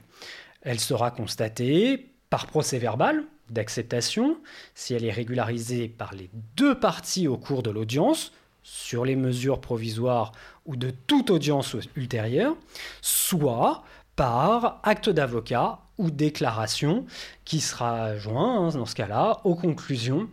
Elle 0.65 0.81
sera 0.81 1.11
constatée 1.11 2.11
par 2.31 2.47
procès 2.47 2.79
verbal 2.79 3.25
d'acceptation 3.51 4.39
si 4.75 4.95
elle 4.95 5.05
est 5.05 5.13
régularisée 5.13 5.89
par 5.89 6.15
les 6.15 6.31
deux 6.57 6.79
parties 6.79 7.29
au 7.29 7.37
cours 7.37 7.63
de 7.63 7.71
l'audience 7.71 8.33
sur 8.63 9.05
les 9.05 9.15
mesures 9.15 9.61
provisoires 9.61 10.33
ou 10.65 10.77
de 10.77 10.91
toute 10.91 11.31
audience 11.31 11.77
ultérieure, 11.97 12.57
soit 13.03 13.85
par 14.17 14.81
acte 14.83 15.11
d'avocat 15.11 15.81
ou 15.99 16.11
déclaration 16.11 17.05
qui 17.45 17.61
sera 17.61 18.17
joint, 18.17 18.69
hein, 18.69 18.71
dans 18.71 18.87
ce 18.87 18.95
cas-là, 18.95 19.41
aux 19.45 19.55
conclusions 19.55 20.29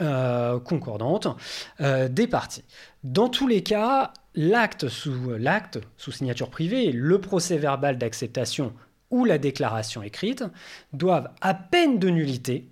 euh, 0.00 0.58
concordantes 0.58 1.28
euh, 1.80 2.08
des 2.08 2.26
parties. 2.26 2.64
Dans 3.04 3.28
tous 3.28 3.46
les 3.46 3.62
cas, 3.62 4.12
l'acte 4.34 4.88
sous, 4.88 5.30
l'acte 5.38 5.78
sous 5.98 6.10
signature 6.10 6.48
privée, 6.48 6.90
le 6.90 7.20
procès 7.20 7.58
verbal 7.58 7.98
d'acceptation 7.98 8.72
ou 9.14 9.24
la 9.24 9.38
déclaration 9.38 10.02
écrite 10.02 10.44
doivent 10.92 11.30
à 11.40 11.54
peine 11.54 12.00
de 12.00 12.10
nullité 12.10 12.66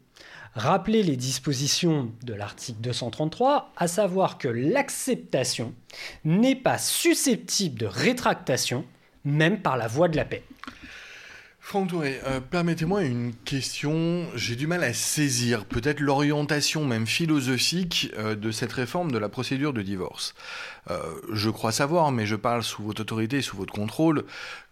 rappeler 0.55 1.05
les 1.05 1.17
dispositions 1.17 2.11
de 2.25 2.35
l'article 2.35 2.81
233, 2.81 3.73
à 3.77 3.87
savoir 3.87 4.39
que 4.39 4.49
l'acceptation 4.49 5.73
n'est 6.25 6.57
pas 6.57 6.79
susceptible 6.79 7.79
de 7.79 7.87
rétractation, 7.87 8.85
même 9.25 9.63
par 9.63 9.77
la 9.77 9.87
voie 9.87 10.09
de 10.09 10.17
la 10.17 10.25
paix. 10.25 10.43
Franck 11.65 11.91
Touré, 11.91 12.21
euh, 12.27 12.41
permettez-moi 12.41 13.05
une 13.05 13.33
question. 13.33 14.27
J'ai 14.35 14.57
du 14.57 14.67
mal 14.67 14.83
à 14.83 14.93
saisir 14.93 15.65
peut-être 15.65 16.01
l'orientation 16.01 16.85
même 16.85 17.07
philosophique 17.07 18.11
euh, 18.19 18.35
de 18.35 18.51
cette 18.51 18.73
réforme 18.73 19.13
de 19.13 19.17
la 19.17 19.29
procédure 19.29 19.73
de 19.73 19.81
divorce. 19.81 20.35
Euh, 20.91 20.99
je 21.33 21.49
crois 21.51 21.71
savoir, 21.71 22.11
mais 22.11 22.27
je 22.27 22.35
parle 22.35 22.65
sous 22.65 22.83
votre 22.83 23.03
autorité 23.03 23.41
sous 23.43 23.57
votre 23.57 23.73
contrôle, 23.73 24.25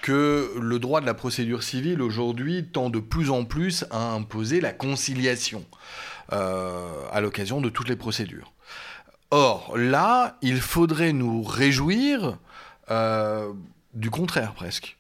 que 0.03 0.53
le 0.61 0.79
droit 0.81 1.01
de 1.01 1.07
la 1.07 1.15
procédure 1.15 1.63
civile 1.63 2.03
aujourd'hui 2.03 2.67
tend 2.67 2.91
de 2.91 2.99
plus 2.99 3.31
en 3.31 3.45
plus 3.45 3.85
à 3.93 4.13
imposer 4.13 4.61
la 4.61 4.73
conciliation 4.73 5.65
à 6.33 7.21
l'occasion 7.21 7.61
de 7.61 7.69
toutes 7.71 7.89
les 7.89 7.97
procédures. 7.97 8.53
Or, 9.33 9.77
là, 9.77 10.39
il 10.43 10.61
faudrait 10.61 11.13
nous 11.13 11.43
réjouir 11.43 12.39
du 13.95 14.11
contraire 14.11 14.55
presque. 14.55 14.97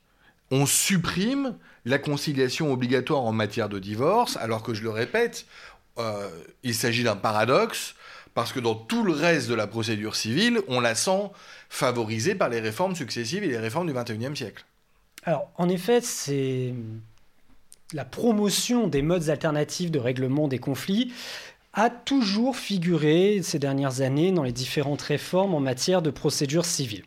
On 0.50 0.66
supprime 0.66 1.54
la 1.84 1.98
conciliation 1.98 2.72
obligatoire 2.72 3.22
en 3.22 3.32
matière 3.32 3.68
de 3.68 3.78
divorce, 3.78 4.36
alors 4.36 4.62
que 4.62 4.74
je 4.74 4.82
le 4.82 4.90
répète, 4.90 5.46
euh, 5.98 6.28
il 6.62 6.74
s'agit 6.74 7.02
d'un 7.02 7.16
paradoxe, 7.16 7.94
parce 8.34 8.52
que 8.52 8.60
dans 8.60 8.74
tout 8.74 9.02
le 9.02 9.12
reste 9.12 9.48
de 9.48 9.54
la 9.54 9.66
procédure 9.66 10.14
civile, 10.14 10.60
on 10.68 10.80
la 10.80 10.94
sent 10.94 11.30
favorisée 11.68 12.34
par 12.34 12.48
les 12.48 12.60
réformes 12.60 12.94
successives 12.94 13.44
et 13.44 13.48
les 13.48 13.58
réformes 13.58 13.86
du 13.86 13.92
XXIe 13.92 14.36
siècle. 14.36 14.64
Alors, 15.24 15.50
en 15.56 15.68
effet, 15.68 16.00
la 17.92 18.04
promotion 18.04 18.86
des 18.86 19.02
modes 19.02 19.28
alternatifs 19.28 19.90
de 19.90 19.98
règlement 19.98 20.48
des 20.48 20.58
conflits 20.58 21.12
a 21.72 21.90
toujours 21.90 22.56
figuré 22.56 23.40
ces 23.42 23.58
dernières 23.58 24.00
années 24.00 24.32
dans 24.32 24.42
les 24.42 24.52
différentes 24.52 25.02
réformes 25.02 25.54
en 25.54 25.60
matière 25.60 26.02
de 26.02 26.10
procédure 26.10 26.64
civile. 26.64 27.04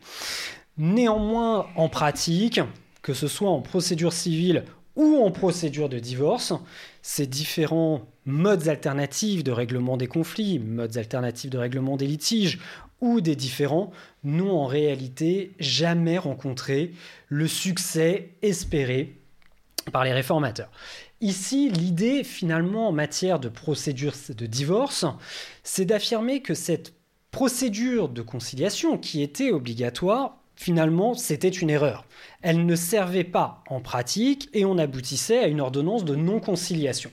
Néanmoins, 0.78 1.66
en 1.76 1.88
pratique, 1.88 2.60
que 3.04 3.12
ce 3.12 3.28
soit 3.28 3.50
en 3.50 3.60
procédure 3.60 4.14
civile 4.14 4.64
ou 4.96 5.18
en 5.18 5.30
procédure 5.30 5.90
de 5.90 5.98
divorce, 5.98 6.54
ces 7.02 7.26
différents 7.26 8.08
modes 8.24 8.66
alternatifs 8.66 9.44
de 9.44 9.52
règlement 9.52 9.98
des 9.98 10.06
conflits, 10.06 10.58
modes 10.58 10.96
alternatifs 10.96 11.50
de 11.50 11.58
règlement 11.58 11.98
des 11.98 12.06
litiges 12.06 12.58
ou 13.02 13.20
des 13.20 13.36
différents 13.36 13.92
n'ont 14.24 14.56
en 14.56 14.64
réalité 14.64 15.52
jamais 15.58 16.16
rencontré 16.16 16.92
le 17.28 17.46
succès 17.46 18.30
espéré 18.40 19.18
par 19.92 20.04
les 20.04 20.12
réformateurs. 20.14 20.70
Ici, 21.20 21.68
l'idée 21.68 22.24
finalement 22.24 22.88
en 22.88 22.92
matière 22.92 23.38
de 23.38 23.50
procédure 23.50 24.14
de 24.30 24.46
divorce, 24.46 25.04
c'est 25.62 25.84
d'affirmer 25.84 26.40
que 26.40 26.54
cette 26.54 26.94
procédure 27.30 28.08
de 28.08 28.22
conciliation 28.22 28.96
qui 28.96 29.20
était 29.20 29.50
obligatoire 29.50 30.38
finalement, 30.56 31.14
c'était 31.14 31.48
une 31.48 31.70
erreur. 31.70 32.04
Elle 32.42 32.66
ne 32.66 32.76
servait 32.76 33.24
pas 33.24 33.62
en 33.68 33.80
pratique 33.80 34.48
et 34.52 34.64
on 34.64 34.78
aboutissait 34.78 35.38
à 35.38 35.46
une 35.46 35.60
ordonnance 35.60 36.04
de 36.04 36.14
non-conciliation. 36.14 37.10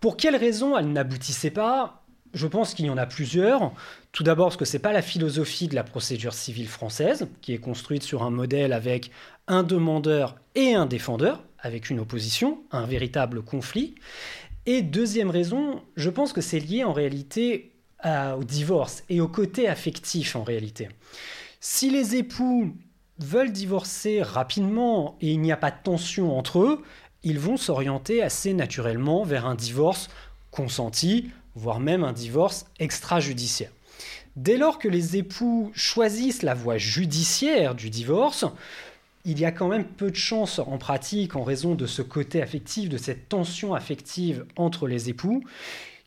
Pour 0.00 0.16
quelles 0.16 0.36
raisons 0.36 0.76
elle 0.76 0.92
n'aboutissait 0.92 1.50
pas? 1.50 2.02
Je 2.32 2.46
pense 2.46 2.74
qu'il 2.74 2.86
y 2.86 2.90
en 2.90 2.96
a 2.96 3.06
plusieurs. 3.06 3.72
Tout 4.12 4.22
d'abord 4.22 4.46
parce 4.46 4.56
que 4.56 4.64
ce 4.64 4.74
n'est 4.76 4.82
pas 4.82 4.92
la 4.92 5.02
philosophie 5.02 5.68
de 5.68 5.74
la 5.74 5.82
procédure 5.84 6.32
civile 6.32 6.68
française, 6.68 7.28
qui 7.42 7.52
est 7.52 7.58
construite 7.58 8.02
sur 8.02 8.22
un 8.22 8.30
modèle 8.30 8.72
avec 8.72 9.10
un 9.48 9.62
demandeur 9.62 10.36
et 10.54 10.74
un 10.74 10.86
défendeur, 10.86 11.42
avec 11.58 11.90
une 11.90 12.00
opposition, 12.00 12.62
un 12.70 12.86
véritable 12.86 13.42
conflit. 13.42 13.96
Et 14.66 14.82
deuxième 14.82 15.30
raison, 15.30 15.82
je 15.96 16.10
pense 16.10 16.32
que 16.32 16.40
c'est 16.40 16.60
lié 16.60 16.84
en 16.84 16.92
réalité 16.92 17.72
au 18.04 18.44
divorce 18.44 19.02
et 19.08 19.20
au 19.20 19.28
côté 19.28 19.68
affectif 19.68 20.36
en 20.36 20.42
réalité. 20.42 20.88
Si 21.62 21.90
les 21.90 22.16
époux 22.16 22.74
veulent 23.18 23.52
divorcer 23.52 24.22
rapidement 24.22 25.18
et 25.20 25.32
il 25.32 25.42
n'y 25.42 25.52
a 25.52 25.58
pas 25.58 25.70
de 25.70 25.76
tension 25.82 26.38
entre 26.38 26.60
eux, 26.60 26.82
ils 27.22 27.38
vont 27.38 27.58
s'orienter 27.58 28.22
assez 28.22 28.54
naturellement 28.54 29.24
vers 29.24 29.44
un 29.44 29.54
divorce 29.54 30.08
consenti, 30.50 31.30
voire 31.54 31.78
même 31.78 32.02
un 32.02 32.14
divorce 32.14 32.64
extrajudiciaire. 32.78 33.70
Dès 34.36 34.56
lors 34.56 34.78
que 34.78 34.88
les 34.88 35.18
époux 35.18 35.70
choisissent 35.74 36.42
la 36.42 36.54
voie 36.54 36.78
judiciaire 36.78 37.74
du 37.74 37.90
divorce, 37.90 38.46
il 39.26 39.38
y 39.38 39.44
a 39.44 39.52
quand 39.52 39.68
même 39.68 39.84
peu 39.84 40.10
de 40.10 40.16
chances 40.16 40.60
en 40.60 40.78
pratique, 40.78 41.36
en 41.36 41.44
raison 41.44 41.74
de 41.74 41.84
ce 41.84 42.00
côté 42.00 42.40
affectif, 42.40 42.88
de 42.88 42.96
cette 42.96 43.28
tension 43.28 43.74
affective 43.74 44.46
entre 44.56 44.88
les 44.88 45.10
époux, 45.10 45.44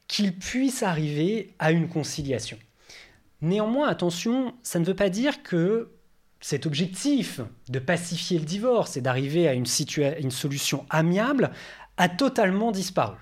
qu'ils 0.08 0.36
puissent 0.36 0.82
arriver 0.82 1.54
à 1.60 1.72
une 1.72 1.90
conciliation. 1.90 2.58
Néanmoins, 3.44 3.90
attention, 3.90 4.56
ça 4.64 4.80
ne 4.80 4.86
veut 4.86 4.96
pas 4.96 5.10
dire 5.10 5.44
que 5.44 5.92
cet 6.40 6.66
objectif 6.66 7.42
de 7.68 7.78
pacifier 7.78 8.40
le 8.40 8.46
divorce 8.46 8.96
et 8.96 9.02
d'arriver 9.02 9.50
à 9.50 9.54
une, 9.54 9.66
solution 9.66 10.86
amiable 10.90 11.52
a 11.98 12.08
totalement 12.08 12.72
disparu. 12.72 13.18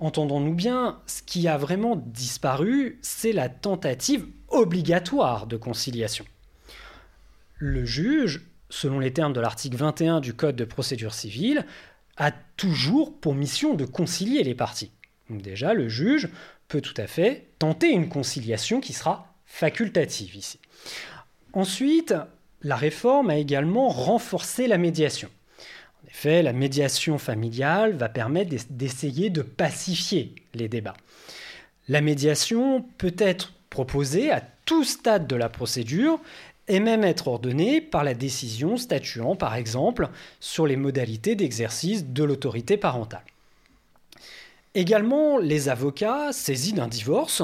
Entendons-nous 0.00 0.54
bien, 0.54 1.00
ce 1.06 1.22
qui 1.22 1.46
a 1.46 1.58
vraiment 1.58 1.94
disparu, 1.94 2.98
c'est 3.02 3.30
la 3.30 3.48
tentative 3.48 4.26
obligatoire 4.48 5.46
de 5.46 5.56
conciliation. 5.56 6.24
Le 7.58 7.84
juge, 7.84 8.44
selon 8.68 8.98
les 8.98 9.12
termes 9.12 9.32
de 9.32 9.40
l'article 9.40 9.76
21 9.76 10.18
du 10.18 10.34
Code 10.34 10.56
de 10.56 10.64
procédure 10.64 11.14
civile, 11.14 11.66
a 12.16 12.32
toujours 12.32 13.16
pour 13.16 13.36
mission 13.36 13.74
de 13.74 13.84
concilier 13.84 14.42
les 14.42 14.56
parties. 14.56 14.90
déjà, 15.30 15.72
le 15.72 15.88
juge 15.88 16.30
peut 16.66 16.80
tout 16.80 16.94
à 16.96 17.06
fait 17.06 17.52
tenter 17.60 17.90
une 17.92 18.08
conciliation 18.08 18.80
qui 18.80 18.92
sera 18.92 19.31
facultative 19.52 20.34
ici. 20.34 20.58
Ensuite, 21.52 22.14
la 22.62 22.74
réforme 22.74 23.28
a 23.28 23.36
également 23.36 23.90
renforcé 23.90 24.66
la 24.66 24.78
médiation. 24.78 25.28
En 26.02 26.08
effet, 26.08 26.42
la 26.42 26.54
médiation 26.54 27.18
familiale 27.18 27.92
va 27.92 28.08
permettre 28.08 28.56
d'essayer 28.70 29.28
de 29.28 29.42
pacifier 29.42 30.34
les 30.54 30.68
débats. 30.68 30.96
La 31.88 32.00
médiation 32.00 32.82
peut 32.96 33.14
être 33.18 33.52
proposée 33.68 34.32
à 34.32 34.40
tout 34.64 34.84
stade 34.84 35.26
de 35.26 35.36
la 35.36 35.50
procédure 35.50 36.18
et 36.66 36.80
même 36.80 37.04
être 37.04 37.28
ordonnée 37.28 37.82
par 37.82 38.04
la 38.04 38.14
décision 38.14 38.78
statuant 38.78 39.36
par 39.36 39.54
exemple 39.54 40.08
sur 40.40 40.66
les 40.66 40.76
modalités 40.76 41.34
d'exercice 41.34 42.06
de 42.06 42.24
l'autorité 42.24 42.78
parentale. 42.78 43.24
Également, 44.74 45.36
les 45.36 45.68
avocats 45.68 46.32
saisis 46.32 46.72
d'un 46.72 46.88
divorce 46.88 47.42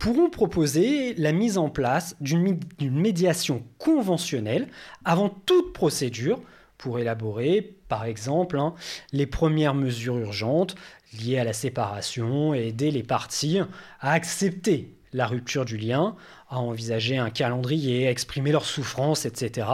pourront 0.00 0.30
proposer 0.30 1.14
la 1.14 1.30
mise 1.30 1.58
en 1.58 1.68
place 1.68 2.16
d'une 2.20 2.58
médiation 2.80 3.62
conventionnelle 3.78 4.66
avant 5.04 5.28
toute 5.28 5.74
procédure 5.74 6.40
pour 6.78 6.98
élaborer, 6.98 7.76
par 7.88 8.06
exemple, 8.06 8.58
hein, 8.58 8.74
les 9.12 9.26
premières 9.26 9.74
mesures 9.74 10.16
urgentes 10.16 10.74
liées 11.20 11.38
à 11.38 11.44
la 11.44 11.52
séparation 11.52 12.54
et 12.54 12.68
aider 12.68 12.90
les 12.90 13.02
parties 13.02 13.60
à 14.00 14.12
accepter 14.12 14.94
la 15.12 15.26
rupture 15.26 15.66
du 15.66 15.76
lien, 15.76 16.16
à 16.48 16.60
envisager 16.60 17.18
un 17.18 17.28
calendrier, 17.28 18.06
à 18.06 18.10
exprimer 18.10 18.52
leur 18.52 18.64
souffrance, 18.64 19.26
etc., 19.26 19.66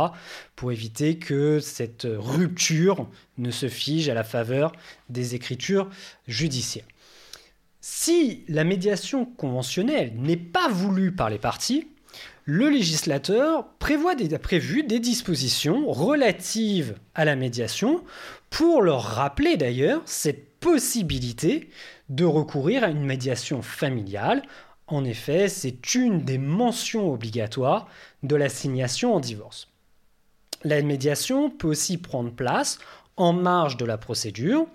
pour 0.57 0.73
éviter 0.73 1.19
que 1.19 1.61
cette 1.61 2.07
rupture 2.11 3.07
ne 3.39 3.53
se 3.53 3.69
fige 3.69 4.09
à 4.09 4.15
la 4.15 4.25
faveur 4.25 4.73
des 5.09 5.37
écritures 5.37 5.89
judiciaires. 6.27 6.87
Si 7.89 8.43
la 8.49 8.65
médiation 8.65 9.25
conventionnelle 9.25 10.13
n'est 10.17 10.37
pas 10.37 10.67
voulue 10.67 11.13
par 11.13 11.31
les 11.31 11.39
parties, 11.39 11.87
le 12.45 12.69
législateur 12.69 13.65
prévoit 13.79 14.17
des, 14.17 14.35
a 14.35 14.41
prévu 14.41 14.83
des 14.83 14.99
dispositions 14.99 15.89
relatives 15.89 16.97
à 17.15 17.25
la 17.25 17.37
médiation 17.37 18.03
pour 18.51 18.83
leur 18.83 19.05
rappeler 19.05 19.57
d'ailleurs 19.57 20.03
cette 20.05 20.59
possibilité 20.59 21.71
de 22.09 22.25
recourir 22.25 22.83
à 22.83 22.89
une 22.89 23.05
médiation 23.05 23.63
familiale. 23.63 24.43
En 24.89 25.05
effet, 25.05 25.49
c'est 25.49 25.95
une 25.95 26.23
des 26.23 26.39
mentions 26.39 27.13
obligatoires 27.13 27.87
de 28.25 28.35
l'assignation 28.35 29.15
en 29.15 29.21
divorce. 29.21 29.69
La 30.65 30.83
médiation 30.83 31.51
peut 31.51 31.69
aussi 31.69 31.99
prendre 31.99 32.33
place 32.33 32.81
en 33.17 33.33
marge 33.33 33.77
de 33.77 33.85
la 33.85 33.97
procédure 33.97 34.67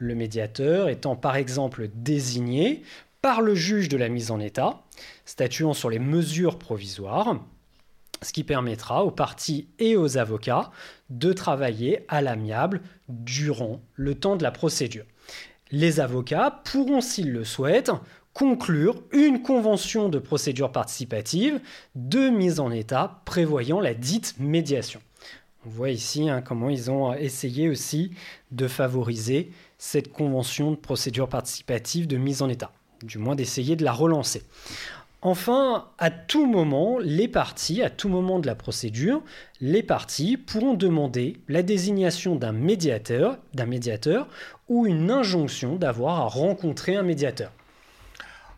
le 0.00 0.14
médiateur 0.14 0.88
étant 0.88 1.14
par 1.14 1.36
exemple 1.36 1.88
désigné 1.94 2.82
par 3.22 3.42
le 3.42 3.54
juge 3.54 3.88
de 3.90 3.98
la 3.98 4.08
mise 4.08 4.30
en 4.30 4.40
état, 4.40 4.82
statuant 5.26 5.74
sur 5.74 5.90
les 5.90 5.98
mesures 5.98 6.58
provisoires, 6.58 7.38
ce 8.22 8.32
qui 8.32 8.42
permettra 8.42 9.04
aux 9.04 9.10
parties 9.10 9.68
et 9.78 9.96
aux 9.96 10.16
avocats 10.16 10.70
de 11.10 11.32
travailler 11.34 12.06
à 12.08 12.22
l'amiable 12.22 12.80
durant 13.08 13.80
le 13.94 14.14
temps 14.14 14.36
de 14.36 14.42
la 14.42 14.50
procédure. 14.50 15.04
Les 15.70 16.00
avocats 16.00 16.62
pourront, 16.64 17.02
s'ils 17.02 17.32
le 17.32 17.44
souhaitent, 17.44 17.92
conclure 18.32 19.02
une 19.12 19.42
convention 19.42 20.08
de 20.08 20.18
procédure 20.18 20.72
participative 20.72 21.60
de 21.94 22.30
mise 22.30 22.58
en 22.58 22.70
état 22.70 23.20
prévoyant 23.26 23.80
la 23.80 23.92
dite 23.92 24.36
médiation. 24.38 25.00
On 25.66 25.68
voit 25.68 25.90
ici 25.90 26.30
hein, 26.30 26.40
comment 26.40 26.70
ils 26.70 26.90
ont 26.90 27.12
essayé 27.12 27.68
aussi 27.68 28.12
de 28.50 28.66
favoriser 28.66 29.50
cette 29.80 30.12
convention 30.12 30.72
de 30.72 30.76
procédure 30.76 31.26
participative 31.26 32.06
de 32.06 32.18
mise 32.18 32.42
en 32.42 32.50
état, 32.50 32.70
du 33.02 33.16
moins 33.16 33.34
d'essayer 33.34 33.76
de 33.76 33.84
la 33.84 33.92
relancer. 33.92 34.42
Enfin, 35.22 35.88
à 35.98 36.10
tout 36.10 36.44
moment, 36.44 36.98
les 36.98 37.28
parties, 37.28 37.82
à 37.82 37.88
tout 37.88 38.10
moment 38.10 38.40
de 38.40 38.46
la 38.46 38.54
procédure, 38.54 39.22
les 39.62 39.82
parties 39.82 40.36
pourront 40.36 40.74
demander 40.74 41.38
la 41.48 41.62
désignation 41.62 42.36
d'un 42.36 42.52
médiateur, 42.52 43.38
d'un 43.54 43.64
médiateur 43.64 44.28
ou 44.68 44.86
une 44.86 45.10
injonction 45.10 45.76
d'avoir 45.76 46.20
à 46.20 46.24
rencontrer 46.28 46.96
un 46.96 47.02
médiateur. 47.02 47.50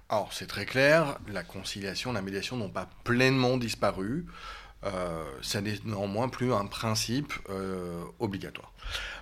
Alors 0.08 0.32
c'est 0.32 0.48
très 0.48 0.66
clair, 0.66 1.18
la 1.32 1.44
conciliation, 1.44 2.12
la 2.12 2.20
médiation 2.20 2.56
n'ont 2.56 2.68
pas 2.68 2.88
pleinement 3.04 3.56
disparu. 3.58 4.26
Euh, 4.84 5.24
ça 5.42 5.60
n'est 5.60 5.78
néanmoins 5.84 6.28
plus 6.28 6.52
un 6.52 6.66
principe 6.66 7.32
euh, 7.50 8.02
obligatoire. 8.18 8.72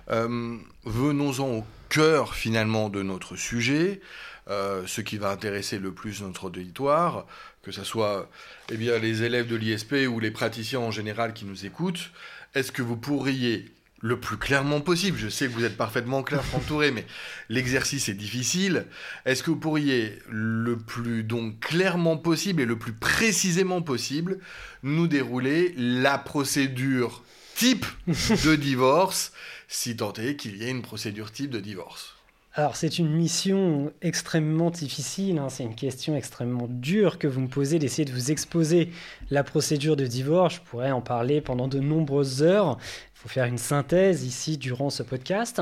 Euh, 0.09 0.57
venons-en 0.85 1.47
au 1.59 1.65
cœur 1.89 2.33
finalement 2.33 2.89
de 2.89 3.03
notre 3.03 3.35
sujet, 3.35 4.01
ce 4.47 4.99
qui 4.99 5.17
va 5.17 5.29
intéresser 5.29 5.79
le 5.79 5.93
plus 5.93 6.21
notre 6.21 6.45
auditoire, 6.45 7.25
que 7.63 7.71
ce 7.71 7.85
soit 7.85 8.29
eh 8.69 8.75
bien, 8.75 8.97
les 8.97 9.23
élèves 9.23 9.47
de 9.47 9.55
l'ISP 9.55 9.93
ou 10.09 10.19
les 10.19 10.31
praticiens 10.31 10.79
en 10.79 10.91
général 10.91 11.33
qui 11.33 11.45
nous 11.45 11.65
écoutent. 11.65 12.11
Est-ce 12.53 12.73
que 12.73 12.81
vous 12.81 12.97
pourriez 12.97 13.71
le 14.01 14.19
plus 14.19 14.37
clairement 14.37 14.81
possible. 14.81 15.17
Je 15.17 15.29
sais 15.29 15.47
que 15.47 15.53
vous 15.53 15.63
êtes 15.63 15.77
parfaitement 15.77 16.23
clair, 16.23 16.43
Franck 16.43 16.65
Touré, 16.67 16.91
mais 16.91 17.05
l'exercice 17.49 18.09
est 18.09 18.13
difficile. 18.13 18.85
Est-ce 19.25 19.43
que 19.43 19.51
vous 19.51 19.59
pourriez 19.59 20.19
le 20.29 20.77
plus 20.77 21.23
donc 21.23 21.59
clairement 21.59 22.17
possible 22.17 22.61
et 22.61 22.65
le 22.65 22.77
plus 22.77 22.93
précisément 22.93 23.81
possible 23.81 24.39
nous 24.83 25.07
dérouler 25.07 25.73
la 25.77 26.17
procédure 26.17 27.23
type 27.55 27.85
de 28.07 28.55
divorce, 28.55 29.31
si 29.67 29.95
tant 29.95 30.13
est 30.13 30.35
qu'il 30.35 30.57
y 30.57 30.63
ait 30.63 30.71
une 30.71 30.81
procédure 30.81 31.31
type 31.31 31.51
de 31.51 31.59
divorce? 31.59 32.10
Alors 32.53 32.75
c'est 32.75 32.99
une 32.99 33.09
mission 33.09 33.93
extrêmement 34.01 34.71
difficile, 34.71 35.37
hein. 35.37 35.47
c'est 35.47 35.63
une 35.63 35.75
question 35.75 36.17
extrêmement 36.17 36.67
dure 36.67 37.17
que 37.17 37.27
vous 37.27 37.39
me 37.39 37.47
posez 37.47 37.79
d'essayer 37.79 38.03
de 38.03 38.11
vous 38.11 38.29
exposer 38.29 38.91
la 39.29 39.45
procédure 39.45 39.95
de 39.95 40.05
divorce. 40.05 40.55
Je 40.55 40.59
pourrais 40.59 40.91
en 40.91 40.99
parler 40.99 41.39
pendant 41.39 41.69
de 41.69 41.79
nombreuses 41.79 42.43
heures. 42.43 42.77
Il 43.15 43.19
faut 43.21 43.29
faire 43.29 43.45
une 43.45 43.57
synthèse 43.57 44.25
ici 44.25 44.57
durant 44.57 44.89
ce 44.89 45.01
podcast. 45.01 45.61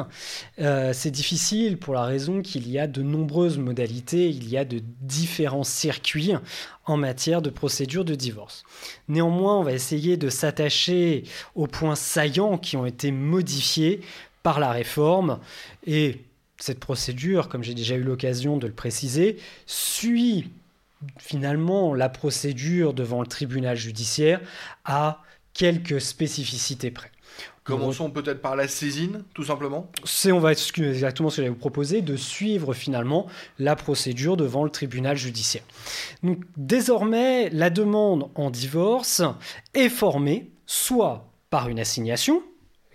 Euh, 0.59 0.91
c'est 0.91 1.11
difficile 1.11 1.77
pour 1.77 1.93
la 1.93 2.05
raison 2.05 2.41
qu'il 2.41 2.67
y 2.67 2.79
a 2.79 2.87
de 2.87 3.03
nombreuses 3.03 3.59
modalités, 3.59 4.29
il 4.29 4.49
y 4.49 4.57
a 4.57 4.65
de 4.65 4.81
différents 5.01 5.65
circuits 5.65 6.33
en 6.85 6.97
matière 6.97 7.43
de 7.43 7.51
procédure 7.51 8.03
de 8.03 8.15
divorce. 8.15 8.63
Néanmoins, 9.09 9.59
on 9.59 9.63
va 9.63 9.73
essayer 9.73 10.17
de 10.17 10.29
s'attacher 10.29 11.23
aux 11.53 11.67
points 11.67 11.95
saillants 11.95 12.57
qui 12.57 12.77
ont 12.77 12.85
été 12.87 13.11
modifiés 13.11 14.01
par 14.41 14.59
la 14.59 14.71
réforme 14.71 15.39
et 15.85 16.21
cette 16.59 16.79
procédure, 16.79 17.49
comme 17.49 17.63
j'ai 17.63 17.73
déjà 17.73 17.95
eu 17.95 18.03
l'occasion 18.03 18.57
de 18.57 18.67
le 18.67 18.73
préciser, 18.73 19.37
suit 19.65 20.51
finalement 21.17 21.93
la 21.93 22.09
procédure 22.09 22.93
devant 22.93 23.21
le 23.21 23.27
tribunal 23.27 23.77
judiciaire 23.77 24.41
à 24.85 25.23
quelques 25.53 26.01
spécificités 26.01 26.91
près. 26.91 27.11
Commençons 27.63 28.09
peut-être 28.09 28.41
par 28.41 28.55
la 28.55 28.67
saisine, 28.67 29.23
tout 29.33 29.43
simplement. 29.43 29.91
C'est 30.03 30.31
on 30.31 30.39
va 30.39 30.51
exactement 30.51 31.29
ce 31.29 31.35
que 31.35 31.41
j'allais 31.41 31.49
vous 31.49 31.55
proposer, 31.55 32.01
de 32.01 32.15
suivre 32.15 32.73
finalement 32.73 33.27
la 33.59 33.75
procédure 33.75 34.37
devant 34.37 34.63
le 34.63 34.71
tribunal 34.71 35.15
judiciaire. 35.15 35.63
Donc 36.23 36.39
désormais, 36.57 37.49
la 37.51 37.69
demande 37.69 38.29
en 38.35 38.49
divorce 38.49 39.21
est 39.75 39.89
formée 39.89 40.49
soit 40.65 41.29
par 41.49 41.69
une 41.69 41.79
assignation, 41.79 42.41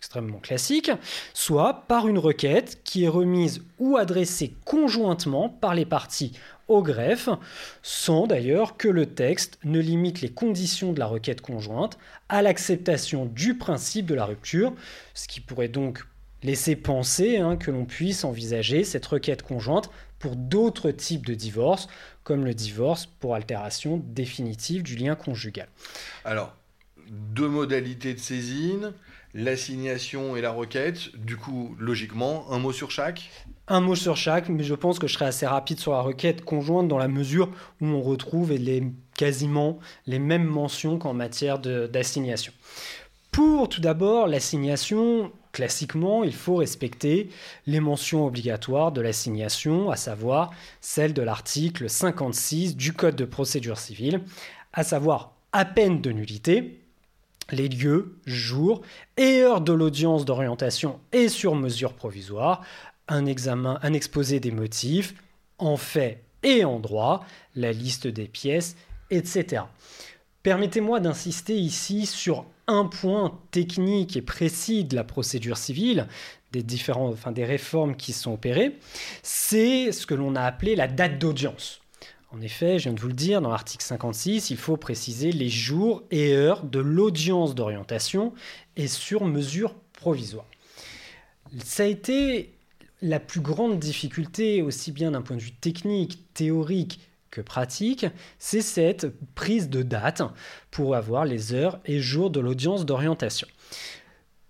extrêmement 0.05 0.38
classique, 0.38 0.90
soit 1.33 1.87
par 1.88 2.09
une 2.09 2.19
requête 2.19 2.83
qui 2.85 3.05
est 3.05 3.09
remise 3.09 3.62
ou 3.79 3.97
adressée 3.97 4.55
conjointement 4.67 5.49
par 5.49 5.75
les 5.75 5.87
parties 5.87 6.33
au 6.69 6.83
greffe, 6.83 7.31
sans 7.83 8.27
d'ailleurs 8.27 8.77
que 8.77 8.88
le 8.88 9.07
texte 9.07 9.59
ne 9.64 9.81
limite 9.81 10.21
les 10.21 10.29
conditions 10.29 10.93
de 10.93 10.99
la 10.99 11.07
requête 11.07 11.40
conjointe 11.40 11.97
à 12.29 12.43
l'acceptation 12.43 13.25
du 13.25 13.57
principe 13.57 14.05
de 14.05 14.14
la 14.14 14.27
rupture, 14.27 14.75
ce 15.14 15.27
qui 15.27 15.40
pourrait 15.40 15.69
donc 15.69 16.05
laisser 16.43 16.77
penser 16.77 17.38
hein, 17.38 17.57
que 17.57 17.71
l'on 17.71 17.87
puisse 17.87 18.25
envisager 18.25 18.85
cette 18.85 19.07
requête 19.07 19.43
conjointe 19.43 19.90
pour 20.19 20.37
d'autres 20.37 20.90
types 20.90 21.25
de 21.25 21.35
divorce, 21.35 21.88
comme 22.25 22.45
le 22.45 22.53
divorce 22.53 23.07
pour 23.07 23.35
altération 23.35 24.03
définitive 24.05 24.83
du 24.83 24.97
lien 24.97 25.14
conjugal. 25.14 25.69
Alors, 26.27 26.55
deux 27.11 27.49
modalités 27.49 28.12
de 28.12 28.19
saisine 28.19 28.93
l'assignation 29.35 30.37
et 30.37 30.40
la 30.40 30.51
requête. 30.51 31.14
Du 31.16 31.37
coup, 31.37 31.75
logiquement, 31.79 32.47
un 32.51 32.59
mot 32.59 32.73
sur 32.73 32.90
chaque 32.90 33.31
Un 33.66 33.81
mot 33.81 33.97
sur 33.97 34.16
chaque, 34.16 34.49
mais 34.49 34.62
je 34.62 34.75
pense 34.75 34.99
que 34.99 35.07
je 35.07 35.14
serai 35.14 35.27
assez 35.27 35.47
rapide 35.47 35.81
sur 35.81 35.92
la 35.92 36.01
requête 36.01 36.44
conjointe 36.44 36.88
dans 36.88 36.99
la 36.99 37.09
mesure 37.09 37.51
où 37.81 37.87
on 37.87 38.01
retrouve 38.01 38.53
les, 38.53 38.85
quasiment 39.16 39.79
les 40.07 40.18
mêmes 40.18 40.44
mentions 40.44 40.99
qu'en 40.99 41.14
matière 41.14 41.59
d'assignation. 41.59 42.53
Pour 43.33 43.68
tout 43.68 43.81
d'abord 43.81 44.29
l'assignation, 44.29 45.33
classiquement, 45.51 46.23
il 46.23 46.35
faut 46.35 46.57
respecter 46.57 47.31
les 47.66 47.81
mentions 47.81 48.27
obligatoires 48.27 48.92
de 48.92 49.01
l'assignation, 49.01 49.90
à 49.90 49.97
savoir 49.97 50.53
celle 50.81 51.14
de 51.14 51.23
l'article 51.23 51.90
56 51.90 52.77
du 52.77 52.92
Code 52.92 53.16
de 53.16 53.25
procédure 53.25 53.79
civile, 53.79 54.20
à 54.73 54.85
savoir 54.85 55.33
à 55.53 55.64
peine 55.64 56.01
de 56.01 56.12
nullité, 56.12 56.84
les 57.51 57.69
lieux, 57.69 58.17
jours 58.27 58.83
et 59.17 59.41
heures 59.41 59.61
de 59.61 59.73
l'audience 59.73 60.25
d'orientation 60.25 61.01
et 61.13 61.29
sur 61.29 61.55
mesure 61.55 61.93
provisoire, 61.93 62.63
un 63.09 63.27
examen, 63.27 63.79
un 63.83 63.93
exposé 63.93 64.41
des 64.41 64.51
motifs, 64.51 65.15
en 65.59 65.77
fait 65.77 66.23
et 66.43 66.65
en 66.65 66.79
droit, 66.79 67.25
la 67.55 67.73
liste 67.73 68.07
des 68.07 68.29
pièces, 68.29 68.77
etc. 69.11 69.65
Permettez-moi 70.43 71.01
d'insister 71.01 71.57
ici 71.57 72.07
sur 72.07 72.45
un 72.67 72.85
point 72.85 73.41
technique 73.51 74.17
et 74.17 74.23
précis 74.23 74.85
de 74.85 74.95
la 74.95 75.05
procédure 75.05 75.57
civile, 75.57 76.07
des, 76.53 76.63
différents, 76.63 77.09
enfin, 77.09 77.33
des 77.33 77.45
réformes 77.45 77.97
qui 77.97 78.13
sont 78.13 78.35
opérées, 78.35 78.79
c'est 79.23 79.91
ce 79.91 80.07
que 80.07 80.15
l'on 80.15 80.37
a 80.37 80.43
appelé 80.43 80.77
la 80.77 80.87
date 80.87 81.19
d'audience. 81.19 81.81
En 82.35 82.40
effet, 82.40 82.81
je 82.81 82.85
viens 82.85 82.94
de 82.94 83.01
vous 83.01 83.09
le 83.09 83.14
dire, 83.14 83.40
dans 83.40 83.51
l'article 83.51 83.85
56, 83.85 84.51
il 84.51 84.57
faut 84.57 84.77
préciser 84.77 85.31
les 85.31 85.49
jours 85.49 86.03
et 86.11 86.35
heures 86.35 86.64
de 86.64 86.81
l'audience 86.81 87.55
d'orientation 87.55 88.33
et 88.77 88.88
sur 88.88 89.25
mesure 89.25 89.77
provisoire. 89.92 90.47
Ça 91.64 91.85
a 91.85 91.87
été 91.87 92.53
la 93.03 93.20
plus 93.20 93.40
grande 93.40 93.79
difficulté, 93.79 94.62
aussi 94.62 94.90
bien 94.90 95.12
d'un 95.12 95.23
point 95.23 95.37
de 95.37 95.42
vue 95.42 95.53
technique, 95.53 96.35
théorique 96.35 97.09
que 97.31 97.40
pratique, 97.40 98.07
c'est 98.40 98.62
cette 98.62 99.07
prise 99.37 99.68
de 99.68 99.83
date 99.83 100.23
pour 100.73 100.97
avoir 100.97 101.25
les 101.27 101.55
heures 101.55 101.79
et 101.85 102.01
jours 102.01 102.31
de 102.31 102.40
l'audience 102.40 102.85
d'orientation. 102.85 103.47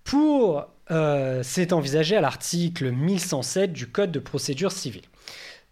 Pour, 0.04 0.68
euh, 0.90 1.42
c'est 1.42 1.74
envisagé 1.74 2.16
à 2.16 2.22
l'article 2.22 2.92
1107 2.92 3.74
du 3.74 3.88
Code 3.88 4.10
de 4.10 4.20
procédure 4.20 4.72
civile. 4.72 5.04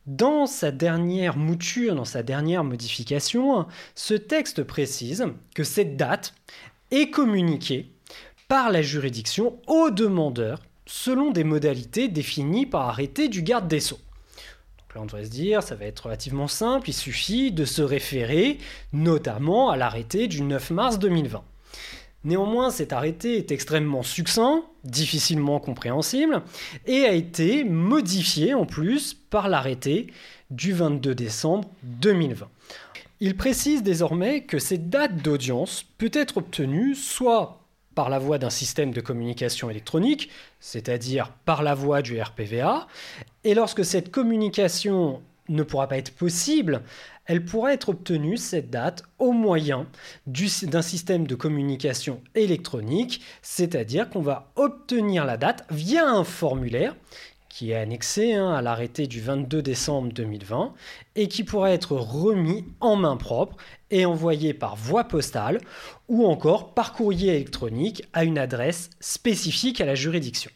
Dans 0.06 0.46
sa 0.46 0.72
dernière 0.72 1.36
mouture, 1.36 1.94
dans 1.94 2.04
sa 2.04 2.24
dernière 2.24 2.64
modification, 2.64 3.66
ce 3.94 4.14
texte 4.14 4.64
précise 4.64 5.24
que 5.54 5.62
cette 5.62 5.96
date 5.96 6.34
est 6.90 7.08
communiquée 7.10 7.92
par 8.48 8.72
la 8.72 8.82
juridiction 8.82 9.60
au 9.68 9.90
demandeur 9.90 10.58
selon 10.86 11.30
des 11.30 11.44
modalités 11.44 12.08
définies 12.08 12.66
par 12.66 12.88
arrêté 12.88 13.28
du 13.28 13.42
garde 13.42 13.68
des 13.68 13.78
sceaux. 13.78 14.00
Donc 14.78 14.94
là, 14.96 15.02
on 15.02 15.06
devrait 15.06 15.24
se 15.24 15.30
dire, 15.30 15.62
ça 15.62 15.76
va 15.76 15.84
être 15.84 16.00
relativement 16.06 16.48
simple, 16.48 16.90
il 16.90 16.94
suffit 16.94 17.52
de 17.52 17.64
se 17.64 17.80
référer 17.80 18.58
notamment 18.92 19.70
à 19.70 19.76
l'arrêté 19.76 20.26
du 20.26 20.42
9 20.42 20.70
mars 20.72 20.98
2020. 20.98 21.44
Néanmoins, 22.24 22.70
cet 22.70 22.92
arrêté 22.92 23.36
est 23.36 23.50
extrêmement 23.50 24.02
succinct, 24.02 24.62
difficilement 24.84 25.58
compréhensible, 25.58 26.42
et 26.86 27.04
a 27.04 27.12
été 27.12 27.64
modifié 27.64 28.54
en 28.54 28.64
plus 28.64 29.14
par 29.14 29.48
l'arrêté 29.48 30.12
du 30.50 30.72
22 30.72 31.14
décembre 31.14 31.68
2020. 31.82 32.48
Il 33.20 33.36
précise 33.36 33.82
désormais 33.82 34.42
que 34.42 34.58
cette 34.58 34.90
date 34.90 35.16
d'audience 35.16 35.84
peut 35.98 36.10
être 36.12 36.38
obtenue 36.38 36.94
soit 36.94 37.60
par 37.94 38.08
la 38.08 38.18
voie 38.18 38.38
d'un 38.38 38.50
système 38.50 38.92
de 38.92 39.00
communication 39.00 39.68
électronique, 39.68 40.30
c'est-à-dire 40.60 41.32
par 41.44 41.62
la 41.62 41.74
voie 41.74 42.02
du 42.02 42.20
RPVA, 42.20 42.86
et 43.44 43.54
lorsque 43.54 43.84
cette 43.84 44.10
communication 44.10 45.22
ne 45.48 45.62
pourra 45.62 45.88
pas 45.88 45.98
être 45.98 46.14
possible, 46.14 46.82
elle 47.26 47.44
pourra 47.44 47.72
être 47.72 47.90
obtenue, 47.90 48.36
cette 48.36 48.70
date, 48.70 49.04
au 49.18 49.32
moyen 49.32 49.86
d'un 50.26 50.82
système 50.82 51.26
de 51.26 51.34
communication 51.34 52.20
électronique, 52.34 53.22
c'est-à-dire 53.42 54.10
qu'on 54.10 54.22
va 54.22 54.52
obtenir 54.56 55.24
la 55.24 55.36
date 55.36 55.64
via 55.70 56.08
un 56.08 56.24
formulaire 56.24 56.96
qui 57.48 57.72
est 57.72 57.76
annexé 57.76 58.32
hein, 58.32 58.50
à 58.50 58.62
l'arrêté 58.62 59.06
du 59.06 59.20
22 59.20 59.60
décembre 59.60 60.10
2020 60.12 60.72
et 61.16 61.28
qui 61.28 61.44
pourra 61.44 61.70
être 61.70 61.92
remis 61.92 62.64
en 62.80 62.96
main 62.96 63.18
propre 63.18 63.56
et 63.90 64.06
envoyé 64.06 64.54
par 64.54 64.74
voie 64.74 65.04
postale 65.04 65.60
ou 66.08 66.24
encore 66.24 66.72
par 66.72 66.94
courrier 66.94 67.34
électronique 67.34 68.04
à 68.14 68.24
une 68.24 68.38
adresse 68.38 68.88
spécifique 69.00 69.82
à 69.82 69.84
la 69.84 69.94
juridiction. 69.94 70.50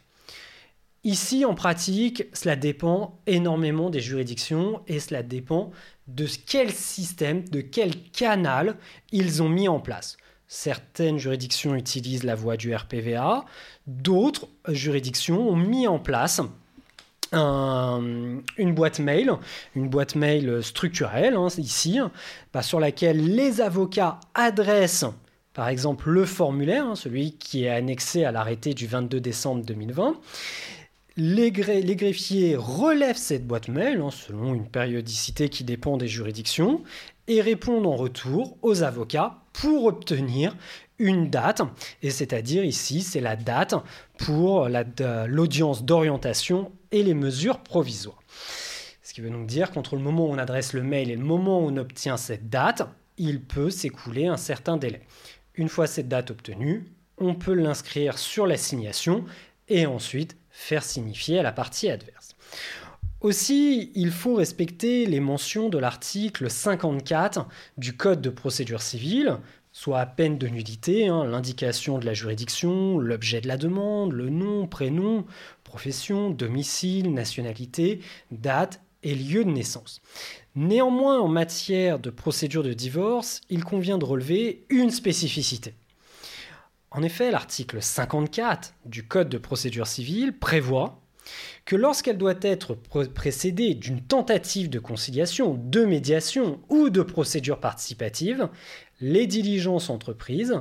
Ici, 1.06 1.44
en 1.44 1.54
pratique, 1.54 2.24
cela 2.32 2.56
dépend 2.56 3.20
énormément 3.28 3.90
des 3.90 4.00
juridictions 4.00 4.80
et 4.88 4.98
cela 4.98 5.22
dépend 5.22 5.70
de 6.08 6.26
quel 6.48 6.72
système, 6.72 7.48
de 7.48 7.60
quel 7.60 7.94
canal 8.10 8.74
ils 9.12 9.40
ont 9.40 9.48
mis 9.48 9.68
en 9.68 9.78
place. 9.78 10.16
Certaines 10.48 11.18
juridictions 11.18 11.76
utilisent 11.76 12.24
la 12.24 12.34
voie 12.34 12.56
du 12.56 12.74
RPVA, 12.74 13.44
d'autres 13.86 14.48
juridictions 14.66 15.48
ont 15.48 15.54
mis 15.54 15.86
en 15.86 16.00
place 16.00 16.40
une 17.32 18.42
boîte 18.74 18.98
mail, 18.98 19.30
une 19.76 19.88
boîte 19.88 20.16
mail 20.16 20.60
structurelle 20.60 21.36
hein, 21.36 21.46
ici, 21.56 22.00
bah, 22.52 22.62
sur 22.62 22.80
laquelle 22.80 23.32
les 23.32 23.60
avocats 23.60 24.18
adressent 24.34 25.06
par 25.56 25.68
exemple 25.68 26.10
le 26.10 26.26
formulaire, 26.26 26.84
hein, 26.84 26.96
celui 26.96 27.32
qui 27.32 27.64
est 27.64 27.70
annexé 27.70 28.24
à 28.26 28.30
l'arrêté 28.30 28.74
du 28.74 28.86
22 28.86 29.20
décembre 29.20 29.64
2020, 29.64 30.16
les, 31.16 31.50
greffiers 31.50 32.56
relèvent 32.56 33.16
cette 33.16 33.46
boîte 33.46 33.68
mail 33.68 34.00
hein, 34.00 34.10
selon 34.10 34.54
une 34.54 34.68
périodicité 34.68 35.48
qui 35.48 35.64
dépend 35.64 35.96
des 35.96 36.08
juridictions 36.08 36.82
et 37.26 37.40
répondent 37.40 37.86
en 37.86 37.96
retour 37.96 38.56
aux 38.62 38.82
avocats 38.82 39.38
pour 39.52 39.86
obtenir 39.86 40.54
une 40.98 41.28
date, 41.28 41.62
et 42.02 42.10
c'est-à-dire 42.10 42.64
ici 42.64 43.02
c'est 43.02 43.20
la 43.20 43.36
date 43.36 43.74
pour 44.18 44.68
l'audience 44.68 45.84
d'orientation 45.84 46.72
et 46.90 47.02
les 47.02 47.14
mesures 47.14 47.60
provisoires. 47.60 48.22
Ce 49.02 49.12
qui 49.12 49.20
veut 49.20 49.30
donc 49.30 49.46
dire 49.46 49.70
qu'entre 49.70 49.96
le 49.96 50.02
moment 50.02 50.26
où 50.26 50.32
on 50.32 50.38
adresse 50.38 50.72
le 50.72 50.82
mail 50.82 51.10
et 51.10 51.16
le 51.16 51.24
moment 51.24 51.60
où 51.60 51.68
on 51.68 51.76
obtient 51.76 52.16
cette 52.16 52.48
date, 52.48 52.88
il 53.18 53.42
peut 53.42 53.70
s'écouler 53.70 54.26
un 54.26 54.36
certain 54.36 54.76
délai. 54.76 55.02
Une 55.54 55.68
fois 55.68 55.86
cette 55.86 56.08
date 56.08 56.30
obtenue, 56.30 56.84
on 57.18 57.34
peut 57.34 57.54
l'inscrire 57.54 58.18
sur 58.18 58.46
l'assignation 58.46 59.24
et 59.68 59.86
ensuite 59.86 60.36
faire 60.56 60.82
signifier 60.82 61.38
à 61.38 61.42
la 61.42 61.52
partie 61.52 61.90
adverse. 61.90 62.34
Aussi, 63.20 63.92
il 63.94 64.10
faut 64.10 64.34
respecter 64.34 65.06
les 65.06 65.20
mentions 65.20 65.68
de 65.68 65.78
l'article 65.78 66.50
54 66.50 67.46
du 67.76 67.96
Code 67.96 68.22
de 68.22 68.30
procédure 68.30 68.82
civile, 68.82 69.36
soit 69.70 70.00
à 70.00 70.06
peine 70.06 70.38
de 70.38 70.48
nullité, 70.48 71.08
hein, 71.08 71.24
l'indication 71.24 71.98
de 71.98 72.06
la 72.06 72.14
juridiction, 72.14 72.98
l'objet 72.98 73.40
de 73.42 73.48
la 73.48 73.58
demande, 73.58 74.12
le 74.12 74.30
nom, 74.30 74.66
prénom, 74.66 75.26
profession, 75.62 76.30
domicile, 76.30 77.12
nationalité, 77.12 78.00
date 78.30 78.80
et 79.02 79.14
lieu 79.14 79.44
de 79.44 79.50
naissance. 79.50 80.00
Néanmoins, 80.54 81.20
en 81.20 81.28
matière 81.28 81.98
de 81.98 82.10
procédure 82.10 82.62
de 82.62 82.72
divorce, 82.72 83.42
il 83.50 83.62
convient 83.62 83.98
de 83.98 84.06
relever 84.06 84.64
une 84.70 84.90
spécificité. 84.90 85.74
En 86.90 87.02
effet, 87.02 87.30
l'article 87.30 87.82
54 87.82 88.74
du 88.84 89.06
Code 89.06 89.28
de 89.28 89.38
procédure 89.38 89.86
civile 89.86 90.38
prévoit 90.38 91.02
que 91.64 91.76
lorsqu'elle 91.76 92.18
doit 92.18 92.38
être 92.40 92.74
précédée 92.74 93.74
d'une 93.74 94.00
tentative 94.00 94.70
de 94.70 94.78
conciliation, 94.78 95.54
de 95.54 95.84
médiation 95.84 96.60
ou 96.68 96.88
de 96.88 97.02
procédure 97.02 97.58
participative, 97.58 98.48
les 99.00 99.26
diligences 99.26 99.90
entreprises 99.90 100.54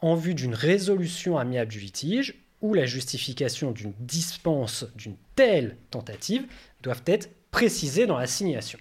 en 0.00 0.14
vue 0.16 0.34
d'une 0.34 0.54
résolution 0.54 1.38
amiable 1.38 1.70
du 1.70 1.80
litige 1.80 2.44
ou 2.60 2.74
la 2.74 2.86
justification 2.86 3.70
d'une 3.70 3.94
dispense 4.00 4.84
d'une 4.96 5.16
telle 5.36 5.76
tentative 5.90 6.46
doivent 6.82 7.04
être 7.06 7.30
précisées 7.50 8.06
dans 8.06 8.18
l'assignation. 8.18 8.78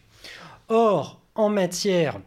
Or, 0.67 1.21
en 1.35 1.49
matière 1.49 2.19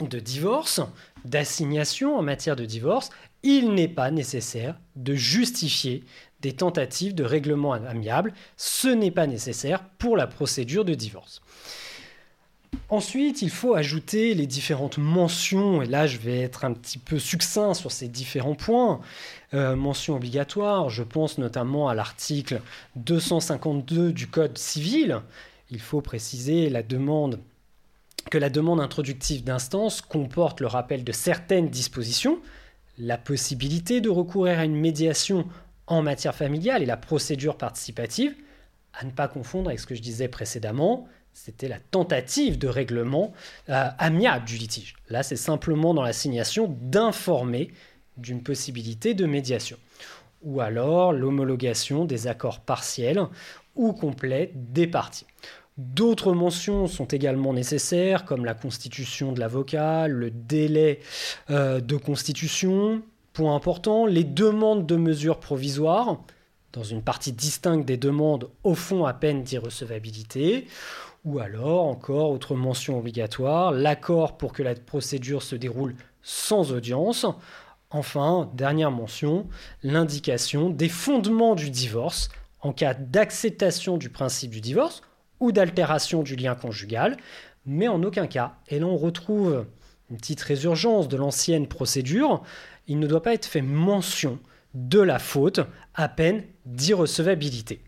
de 0.00 0.20
divorce, 0.20 0.80
d'assignation 1.24 2.16
en 2.16 2.22
matière 2.22 2.54
de 2.54 2.64
divorce, 2.64 3.10
il 3.42 3.72
n'est 3.74 3.88
pas 3.88 4.10
nécessaire 4.10 4.78
de 4.96 5.14
justifier 5.14 6.04
des 6.40 6.52
tentatives 6.52 7.14
de 7.14 7.24
règlement 7.24 7.72
amiable. 7.72 8.32
Ce 8.56 8.88
n'est 8.88 9.10
pas 9.10 9.26
nécessaire 9.26 9.84
pour 9.98 10.16
la 10.16 10.26
procédure 10.26 10.84
de 10.84 10.94
divorce. 10.94 11.40
Ensuite, 12.90 13.42
il 13.42 13.50
faut 13.50 13.74
ajouter 13.74 14.34
les 14.34 14.46
différentes 14.46 14.98
mentions, 14.98 15.82
et 15.82 15.86
là 15.86 16.06
je 16.06 16.18
vais 16.18 16.40
être 16.40 16.64
un 16.64 16.72
petit 16.72 16.98
peu 16.98 17.18
succinct 17.18 17.74
sur 17.74 17.92
ces 17.92 18.08
différents 18.08 18.54
points. 18.54 19.00
Euh, 19.54 19.76
mentions 19.76 20.16
obligatoires, 20.16 20.90
je 20.90 21.02
pense 21.02 21.38
notamment 21.38 21.88
à 21.88 21.94
l'article 21.94 22.60
252 22.96 24.12
du 24.12 24.26
Code 24.26 24.56
civil. 24.58 25.20
Il 25.70 25.80
faut 25.80 26.00
préciser 26.00 26.70
la 26.70 26.82
demande 26.82 27.40
que 28.30 28.38
la 28.38 28.50
demande 28.50 28.80
introductive 28.80 29.44
d'instance 29.44 30.02
comporte 30.02 30.60
le 30.60 30.66
rappel 30.66 31.04
de 31.04 31.12
certaines 31.12 31.68
dispositions, 31.68 32.40
la 32.98 33.18
possibilité 33.18 34.00
de 34.00 34.08
recourir 34.08 34.58
à 34.58 34.64
une 34.64 34.76
médiation 34.76 35.46
en 35.86 36.02
matière 36.02 36.34
familiale 36.34 36.82
et 36.82 36.86
la 36.86 36.96
procédure 36.96 37.56
participative, 37.56 38.34
à 38.92 39.04
ne 39.04 39.10
pas 39.10 39.28
confondre 39.28 39.68
avec 39.68 39.80
ce 39.80 39.86
que 39.86 39.94
je 39.94 40.02
disais 40.02 40.28
précédemment, 40.28 41.08
c'était 41.32 41.68
la 41.68 41.78
tentative 41.78 42.58
de 42.58 42.66
règlement 42.66 43.32
euh, 43.68 43.88
amiable 43.98 44.44
du 44.44 44.56
litige. 44.56 44.96
Là, 45.08 45.22
c'est 45.22 45.36
simplement 45.36 45.94
dans 45.94 46.02
l'assignation 46.02 46.76
d'informer 46.80 47.70
d'une 48.16 48.42
possibilité 48.42 49.14
de 49.14 49.24
médiation. 49.24 49.78
Ou 50.42 50.60
alors 50.60 51.12
l'homologation 51.12 52.04
des 52.04 52.26
accords 52.26 52.60
partiels 52.60 53.22
ou 53.76 53.92
complets 53.92 54.50
des 54.54 54.88
parties. 54.88 55.26
D'autres 55.78 56.32
mentions 56.32 56.88
sont 56.88 57.04
également 57.04 57.52
nécessaires, 57.52 58.24
comme 58.24 58.44
la 58.44 58.54
constitution 58.54 59.30
de 59.30 59.38
l'avocat, 59.38 60.08
le 60.08 60.28
délai 60.28 60.98
euh, 61.50 61.80
de 61.80 61.94
constitution. 61.94 63.00
Point 63.32 63.54
important, 63.54 64.04
les 64.04 64.24
demandes 64.24 64.86
de 64.86 64.96
mesures 64.96 65.38
provisoires, 65.38 66.20
dans 66.72 66.82
une 66.82 67.02
partie 67.02 67.30
distincte 67.30 67.86
des 67.86 67.96
demandes 67.96 68.50
au 68.64 68.74
fond 68.74 69.04
à 69.04 69.14
peine 69.14 69.44
d'irrecevabilité. 69.44 70.66
Ou 71.24 71.38
alors, 71.38 71.84
encore, 71.84 72.30
autre 72.32 72.56
mention 72.56 72.98
obligatoire, 72.98 73.70
l'accord 73.70 74.36
pour 74.36 74.52
que 74.52 74.64
la 74.64 74.74
procédure 74.74 75.44
se 75.44 75.54
déroule 75.54 75.94
sans 76.22 76.72
audience. 76.72 77.24
Enfin, 77.90 78.50
dernière 78.52 78.90
mention, 78.90 79.46
l'indication 79.84 80.70
des 80.70 80.88
fondements 80.88 81.54
du 81.54 81.70
divorce 81.70 82.30
en 82.62 82.72
cas 82.72 82.94
d'acceptation 82.94 83.96
du 83.96 84.10
principe 84.10 84.50
du 84.50 84.60
divorce 84.60 85.02
ou 85.40 85.52
d'altération 85.52 86.22
du 86.22 86.36
lien 86.36 86.54
conjugal, 86.54 87.16
mais 87.66 87.88
en 87.88 88.02
aucun 88.02 88.26
cas, 88.26 88.56
et 88.68 88.78
là 88.78 88.86
on 88.86 88.96
retrouve 88.96 89.66
une 90.10 90.16
petite 90.16 90.40
résurgence 90.40 91.08
de 91.08 91.16
l'ancienne 91.16 91.66
procédure, 91.66 92.42
il 92.86 92.98
ne 92.98 93.06
doit 93.06 93.22
pas 93.22 93.34
être 93.34 93.46
fait 93.46 93.62
mention 93.62 94.38
de 94.74 95.00
la 95.00 95.18
faute 95.18 95.60
à 95.94 96.08
peine 96.08 96.44
d'irrecevabilité. 96.64 97.82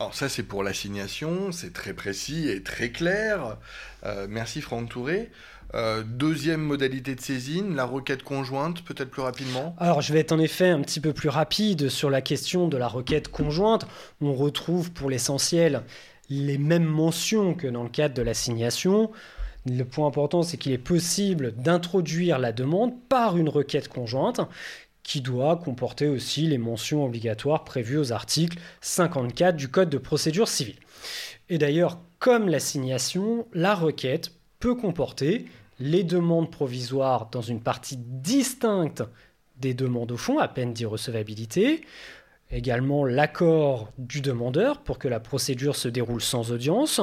Alors 0.00 0.14
ça 0.14 0.28
c'est 0.28 0.42
pour 0.42 0.64
l'assignation, 0.64 1.52
c'est 1.52 1.72
très 1.72 1.94
précis 1.94 2.48
et 2.48 2.62
très 2.62 2.90
clair. 2.90 3.58
Euh, 4.04 4.26
merci 4.28 4.60
Franck 4.60 4.88
Touré. 4.88 5.30
Euh, 5.74 6.02
deuxième 6.02 6.60
modalité 6.60 7.14
de 7.14 7.20
saisine, 7.20 7.74
la 7.74 7.86
requête 7.86 8.22
conjointe, 8.22 8.82
peut-être 8.82 9.10
plus 9.10 9.22
rapidement 9.22 9.74
Alors 9.78 10.02
je 10.02 10.12
vais 10.12 10.20
être 10.20 10.32
en 10.32 10.38
effet 10.38 10.68
un 10.68 10.82
petit 10.82 11.00
peu 11.00 11.14
plus 11.14 11.30
rapide 11.30 11.88
sur 11.88 12.10
la 12.10 12.20
question 12.20 12.68
de 12.68 12.76
la 12.76 12.88
requête 12.88 13.28
conjointe. 13.28 13.86
On 14.20 14.34
retrouve 14.34 14.92
pour 14.92 15.08
l'essentiel 15.08 15.82
les 16.28 16.58
mêmes 16.58 16.84
mentions 16.84 17.54
que 17.54 17.66
dans 17.66 17.82
le 17.82 17.88
cadre 17.88 18.14
de 18.14 18.22
l'assignation. 18.22 19.10
Le 19.64 19.84
point 19.84 20.06
important, 20.06 20.42
c'est 20.42 20.56
qu'il 20.56 20.72
est 20.72 20.78
possible 20.78 21.54
d'introduire 21.54 22.38
la 22.38 22.52
demande 22.52 22.92
par 23.08 23.36
une 23.36 23.48
requête 23.48 23.88
conjointe 23.88 24.40
qui 25.02 25.20
doit 25.20 25.56
comporter 25.56 26.08
aussi 26.08 26.46
les 26.46 26.58
mentions 26.58 27.04
obligatoires 27.04 27.64
prévues 27.64 27.98
aux 27.98 28.12
articles 28.12 28.58
54 28.82 29.56
du 29.56 29.68
Code 29.68 29.90
de 29.90 29.98
procédure 29.98 30.48
civile. 30.48 30.76
Et 31.48 31.58
d'ailleurs, 31.58 31.98
comme 32.18 32.48
l'assignation, 32.48 33.46
la 33.52 33.74
requête 33.74 34.32
peut 34.60 34.74
comporter 34.74 35.46
les 35.82 36.04
demandes 36.04 36.50
provisoires 36.50 37.28
dans 37.30 37.40
une 37.40 37.60
partie 37.60 37.96
distincte 37.98 39.02
des 39.56 39.74
demandes 39.74 40.12
au 40.12 40.16
fond, 40.16 40.38
à 40.38 40.46
peine 40.46 40.72
d'irrecevabilité, 40.72 41.82
également 42.52 43.04
l'accord 43.04 43.90
du 43.98 44.20
demandeur 44.20 44.82
pour 44.82 44.98
que 44.98 45.08
la 45.08 45.18
procédure 45.18 45.74
se 45.74 45.88
déroule 45.88 46.22
sans 46.22 46.52
audience, 46.52 47.00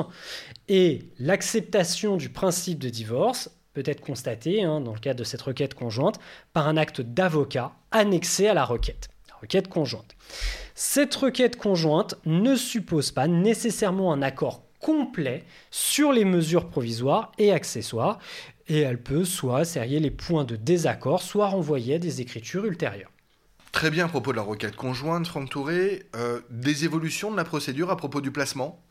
et 0.70 1.10
l'acceptation 1.20 2.16
du 2.16 2.30
principe 2.30 2.80
de 2.80 2.90
divorce 2.90 3.52
peut 3.74 3.84
être 3.86 4.02
constatée, 4.02 4.64
hein, 4.64 4.80
dans 4.80 4.94
le 4.94 5.00
cadre 5.00 5.20
de 5.20 5.24
cette 5.26 5.42
requête 5.42 5.74
conjointe, 5.74 6.20
par 6.54 6.68
un 6.68 6.78
acte 6.78 7.02
d'avocat 7.02 7.74
annexé 7.92 8.48
à 8.48 8.54
la 8.54 8.64
requête. 8.64 9.10
requête 9.42 9.68
conjointe. 9.68 10.16
Cette 10.74 11.16
requête 11.16 11.58
conjointe 11.58 12.16
ne 12.26 12.56
suppose 12.56 13.12
pas 13.12 13.28
nécessairement 13.28 14.14
un 14.14 14.22
accord 14.22 14.64
complet 14.80 15.44
sur 15.72 16.12
les 16.12 16.26
mesures 16.26 16.68
provisoires 16.68 17.32
et 17.38 17.52
accessoires, 17.52 18.20
et 18.70 18.80
elle 18.80 19.02
peut 19.02 19.26
soit 19.26 19.66
serrer 19.66 20.00
les 20.00 20.12
points 20.12 20.46
de 20.46 20.56
désaccord, 20.56 21.22
soit 21.22 21.48
renvoyer 21.48 21.96
à 21.96 22.00
des 22.00 22.22
écritures 22.22 22.66
ultérieures. 22.66 23.12
Très 23.72 23.90
bien 23.90 24.06
à 24.06 24.08
propos 24.08 24.32
de 24.32 24.38
la 24.38 24.44
requête 24.44 24.76
conjointe, 24.76 25.28
Franck 25.28 25.50
Touré. 25.50 26.06
Euh, 26.16 26.40
des 26.50 26.86
évolutions 26.86 27.32
de 27.32 27.38
la 27.38 27.44
procédure 27.44 27.90
à 27.90 27.98
propos 27.98 28.22
du 28.22 28.32
placement? 28.32 28.82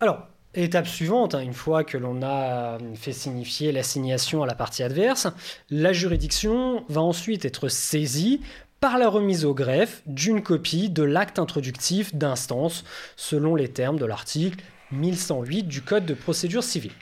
Alors, 0.00 0.26
étape 0.54 0.86
suivante, 0.86 1.34
hein, 1.34 1.40
une 1.40 1.54
fois 1.54 1.84
que 1.84 1.96
l'on 1.96 2.22
a 2.22 2.78
fait 2.94 3.12
signifier 3.12 3.72
l'assignation 3.72 4.42
à 4.42 4.46
la 4.46 4.54
partie 4.54 4.82
adverse, 4.82 5.28
la 5.70 5.92
juridiction 5.92 6.84
va 6.88 7.00
ensuite 7.00 7.44
être 7.44 7.68
saisie 7.68 8.40
par 8.80 8.98
la 8.98 9.08
remise 9.08 9.44
au 9.44 9.54
greffe 9.54 10.02
d'une 10.06 10.42
copie 10.42 10.88
de 10.88 11.02
l'acte 11.02 11.38
introductif 11.38 12.14
d'instance, 12.14 12.84
selon 13.16 13.54
les 13.54 13.68
termes 13.68 13.98
de 13.98 14.06
l'article 14.06 14.64
1108 14.92 15.64
du 15.64 15.82
Code 15.82 16.06
de 16.06 16.14
procédure 16.14 16.64
civile. 16.64 16.92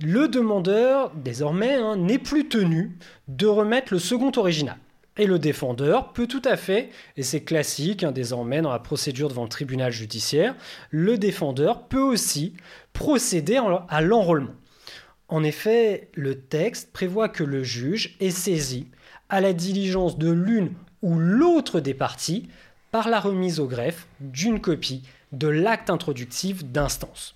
Le 0.00 0.28
demandeur, 0.28 1.10
désormais, 1.16 1.74
hein, 1.74 1.96
n'est 1.96 2.18
plus 2.18 2.48
tenu 2.48 2.96
de 3.26 3.46
remettre 3.46 3.92
le 3.92 3.98
second 3.98 4.30
original. 4.36 4.76
Et 5.16 5.26
le 5.26 5.40
défendeur 5.40 6.12
peut 6.12 6.28
tout 6.28 6.42
à 6.44 6.56
fait, 6.56 6.90
et 7.16 7.24
c'est 7.24 7.40
classique 7.40 8.04
hein, 8.04 8.12
désormais 8.12 8.60
dans 8.60 8.70
la 8.70 8.78
procédure 8.78 9.28
devant 9.28 9.42
le 9.42 9.48
tribunal 9.48 9.90
judiciaire, 9.90 10.54
le 10.90 11.18
défendeur 11.18 11.88
peut 11.88 12.00
aussi 12.00 12.54
procéder 12.92 13.58
à 13.88 14.00
l'enrôlement. 14.00 14.54
En 15.26 15.42
effet, 15.42 16.10
le 16.14 16.36
texte 16.36 16.92
prévoit 16.92 17.28
que 17.28 17.42
le 17.42 17.64
juge 17.64 18.16
est 18.20 18.30
saisi 18.30 18.86
à 19.28 19.40
la 19.40 19.52
diligence 19.52 20.16
de 20.16 20.30
l'une 20.30 20.74
ou 21.02 21.18
l'autre 21.18 21.80
des 21.80 21.94
parties 21.94 22.48
par 22.92 23.08
la 23.08 23.18
remise 23.18 23.58
au 23.58 23.66
greffe 23.66 24.06
d'une 24.20 24.60
copie 24.60 25.02
de 25.32 25.48
l'acte 25.48 25.90
introductif 25.90 26.64
d'instance 26.64 27.34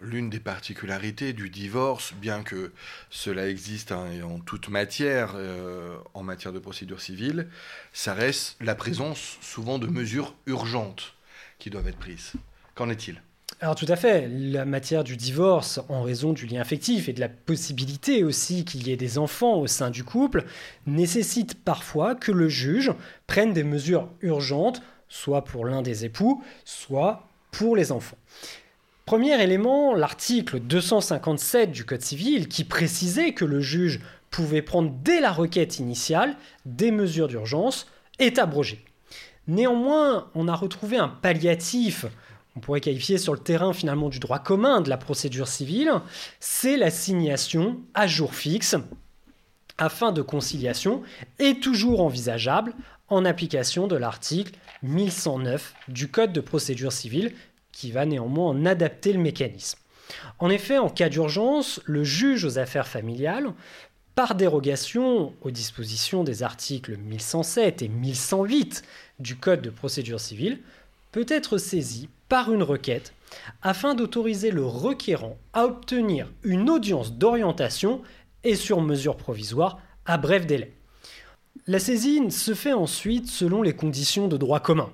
l'une 0.00 0.30
des 0.30 0.40
particularités 0.40 1.32
du 1.32 1.50
divorce, 1.50 2.12
bien 2.14 2.42
que 2.42 2.72
cela 3.10 3.48
existe 3.48 3.92
en 3.92 4.38
toute 4.40 4.68
matière, 4.68 5.32
euh, 5.36 5.96
en 6.14 6.22
matière 6.22 6.52
de 6.52 6.58
procédure 6.58 7.00
civile, 7.00 7.48
ça 7.92 8.14
reste 8.14 8.56
la 8.60 8.74
présence 8.74 9.38
souvent 9.40 9.78
de 9.78 9.86
mesures 9.86 10.34
urgentes 10.46 11.14
qui 11.58 11.70
doivent 11.70 11.88
être 11.88 11.98
prises. 11.98 12.32
Qu'en 12.74 12.90
est-il? 12.90 13.22
Alors 13.60 13.74
tout 13.74 13.86
à 13.88 13.96
fait, 13.96 14.28
la 14.28 14.66
matière 14.66 15.02
du 15.02 15.16
divorce, 15.16 15.80
en 15.88 16.02
raison 16.02 16.34
du 16.34 16.46
lien 16.46 16.60
affectif 16.60 17.08
et 17.08 17.14
de 17.14 17.20
la 17.20 17.30
possibilité 17.30 18.22
aussi 18.22 18.66
qu'il 18.66 18.86
y 18.86 18.92
ait 18.92 18.98
des 18.98 19.16
enfants 19.16 19.54
au 19.54 19.66
sein 19.66 19.88
du 19.88 20.04
couple, 20.04 20.44
nécessite 20.86 21.64
parfois 21.64 22.14
que 22.14 22.32
le 22.32 22.50
juge 22.50 22.92
prenne 23.26 23.54
des 23.54 23.64
mesures 23.64 24.10
urgentes, 24.20 24.82
soit 25.08 25.44
pour 25.44 25.64
l'un 25.64 25.80
des 25.80 26.04
époux, 26.04 26.44
soit 26.66 27.28
pour 27.50 27.76
les 27.76 27.92
enfants. 27.92 28.18
Premier 29.06 29.40
élément, 29.40 29.94
l'article 29.94 30.58
257 30.58 31.70
du 31.70 31.84
Code 31.84 32.02
civil 32.02 32.48
qui 32.48 32.64
précisait 32.64 33.34
que 33.34 33.44
le 33.44 33.60
juge 33.60 34.00
pouvait 34.32 34.62
prendre 34.62 34.90
dès 35.04 35.20
la 35.20 35.30
requête 35.30 35.78
initiale 35.78 36.36
des 36.64 36.90
mesures 36.90 37.28
d'urgence 37.28 37.86
est 38.18 38.40
abrogé. 38.40 38.84
Néanmoins, 39.46 40.28
on 40.34 40.48
a 40.48 40.56
retrouvé 40.56 40.96
un 40.96 41.06
palliatif, 41.06 42.06
on 42.56 42.60
pourrait 42.60 42.80
qualifier 42.80 43.16
sur 43.16 43.32
le 43.32 43.38
terrain 43.38 43.72
finalement 43.72 44.08
du 44.08 44.18
droit 44.18 44.40
commun 44.40 44.80
de 44.80 44.90
la 44.90 44.96
procédure 44.96 45.46
civile, 45.46 45.92
c'est 46.40 46.76
l'assignation 46.76 47.78
à 47.94 48.08
jour 48.08 48.34
fixe 48.34 48.74
afin 49.78 50.10
de 50.10 50.20
conciliation 50.20 51.02
est 51.38 51.62
toujours 51.62 52.00
envisageable 52.00 52.74
en 53.08 53.24
application 53.24 53.86
de 53.86 53.94
l'article 53.94 54.58
1109 54.82 55.74
du 55.86 56.08
Code 56.08 56.32
de 56.32 56.40
procédure 56.40 56.90
civile 56.90 57.32
qui 57.76 57.92
va 57.92 58.06
néanmoins 58.06 58.48
en 58.48 58.64
adapter 58.64 59.12
le 59.12 59.18
mécanisme. 59.18 59.78
En 60.38 60.48
effet, 60.48 60.78
en 60.78 60.88
cas 60.88 61.10
d'urgence, 61.10 61.80
le 61.84 62.04
juge 62.04 62.46
aux 62.46 62.58
affaires 62.58 62.88
familiales, 62.88 63.52
par 64.14 64.34
dérogation 64.34 65.34
aux 65.42 65.50
dispositions 65.50 66.24
des 66.24 66.42
articles 66.42 66.96
1107 66.96 67.82
et 67.82 67.88
1108 67.88 68.82
du 69.18 69.36
Code 69.36 69.60
de 69.60 69.68
procédure 69.68 70.20
civile, 70.20 70.60
peut 71.12 71.26
être 71.28 71.58
saisi 71.58 72.08
par 72.30 72.50
une 72.50 72.62
requête 72.62 73.12
afin 73.60 73.94
d'autoriser 73.94 74.50
le 74.50 74.64
requérant 74.64 75.36
à 75.52 75.66
obtenir 75.66 76.32
une 76.44 76.70
audience 76.70 77.12
d'orientation 77.12 78.00
et 78.42 78.54
sur 78.54 78.80
mesure 78.80 79.18
provisoire 79.18 79.80
à 80.06 80.16
bref 80.16 80.46
délai. 80.46 80.72
La 81.66 81.78
saisine 81.78 82.30
se 82.30 82.54
fait 82.54 82.72
ensuite 82.72 83.26
selon 83.26 83.60
les 83.60 83.74
conditions 83.74 84.28
de 84.28 84.38
droit 84.38 84.60
commun, 84.60 84.90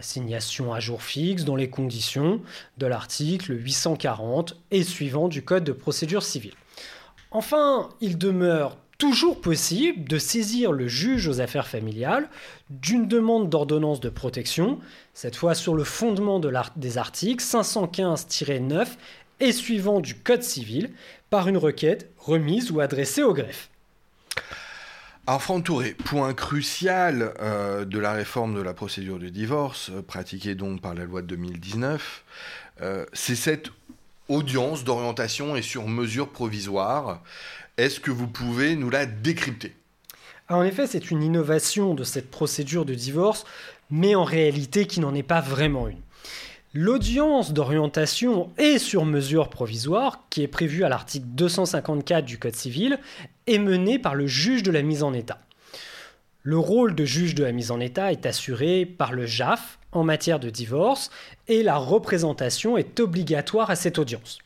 assignation 0.00 0.72
à 0.72 0.80
jour 0.80 1.02
fixe 1.02 1.44
dans 1.44 1.56
les 1.56 1.70
conditions 1.70 2.40
de 2.78 2.86
l'article 2.86 3.52
840 3.52 4.56
et 4.70 4.82
suivant 4.82 5.28
du 5.28 5.42
Code 5.42 5.64
de 5.64 5.72
procédure 5.72 6.22
civile. 6.22 6.54
Enfin, 7.30 7.90
il 8.00 8.18
demeure 8.18 8.76
toujours 8.98 9.40
possible 9.40 10.08
de 10.08 10.18
saisir 10.18 10.72
le 10.72 10.88
juge 10.88 11.28
aux 11.28 11.40
affaires 11.40 11.68
familiales 11.68 12.28
d'une 12.70 13.08
demande 13.08 13.48
d'ordonnance 13.48 14.00
de 14.00 14.08
protection, 14.08 14.78
cette 15.14 15.36
fois 15.36 15.54
sur 15.54 15.74
le 15.74 15.84
fondement 15.84 16.40
des 16.76 16.98
articles 16.98 17.44
515-9 17.44 18.86
et 19.40 19.52
suivant 19.52 20.00
du 20.00 20.16
Code 20.16 20.42
civil, 20.42 20.90
par 21.30 21.46
une 21.46 21.56
requête 21.56 22.10
remise 22.18 22.70
ou 22.70 22.80
adressée 22.80 23.22
au 23.22 23.32
greffe. 23.32 23.70
Enfant 25.30 25.60
Touré, 25.60 25.94
point 25.94 26.34
crucial 26.34 27.34
euh, 27.40 27.84
de 27.84 28.00
la 28.00 28.14
réforme 28.14 28.56
de 28.56 28.60
la 28.60 28.74
procédure 28.74 29.20
de 29.20 29.28
divorce, 29.28 29.90
euh, 29.90 30.02
pratiquée 30.02 30.56
donc 30.56 30.80
par 30.80 30.92
la 30.92 31.04
loi 31.04 31.22
de 31.22 31.28
2019, 31.28 32.24
euh, 32.82 33.06
c'est 33.12 33.36
cette 33.36 33.68
audience 34.26 34.82
d'orientation 34.82 35.54
et 35.54 35.62
sur 35.62 35.86
mesure 35.86 36.30
provisoire. 36.30 37.22
Est-ce 37.76 38.00
que 38.00 38.10
vous 38.10 38.26
pouvez 38.26 38.74
nous 38.74 38.90
la 38.90 39.06
décrypter? 39.06 39.72
En 40.48 40.64
effet, 40.64 40.88
c'est 40.88 41.12
une 41.12 41.22
innovation 41.22 41.94
de 41.94 42.02
cette 42.02 42.28
procédure 42.28 42.84
de 42.84 42.94
divorce, 42.94 43.46
mais 43.88 44.16
en 44.16 44.24
réalité 44.24 44.88
qui 44.88 44.98
n'en 44.98 45.14
est 45.14 45.22
pas 45.22 45.40
vraiment 45.40 45.86
une. 45.86 46.00
L'audience 46.72 47.52
d'orientation 47.52 48.52
et 48.56 48.78
sur 48.78 49.04
mesure 49.04 49.50
provisoire, 49.50 50.20
qui 50.30 50.44
est 50.44 50.48
prévue 50.48 50.84
à 50.84 50.88
l'article 50.88 51.26
254 51.30 52.24
du 52.24 52.38
Code 52.38 52.54
civil, 52.54 53.00
est 53.48 53.58
menée 53.58 53.98
par 53.98 54.14
le 54.14 54.28
juge 54.28 54.62
de 54.62 54.70
la 54.70 54.82
mise 54.82 55.02
en 55.02 55.12
état. 55.12 55.40
Le 56.44 56.58
rôle 56.58 56.94
de 56.94 57.04
juge 57.04 57.34
de 57.34 57.42
la 57.42 57.50
mise 57.50 57.72
en 57.72 57.80
état 57.80 58.12
est 58.12 58.24
assuré 58.24 58.86
par 58.86 59.10
le 59.10 59.26
JAF 59.26 59.80
en 59.90 60.04
matière 60.04 60.38
de 60.38 60.48
divorce 60.48 61.10
et 61.48 61.64
la 61.64 61.76
représentation 61.76 62.78
est 62.78 63.00
obligatoire 63.00 63.70
à 63.70 63.74
cette 63.74 63.98
audience. 63.98 64.38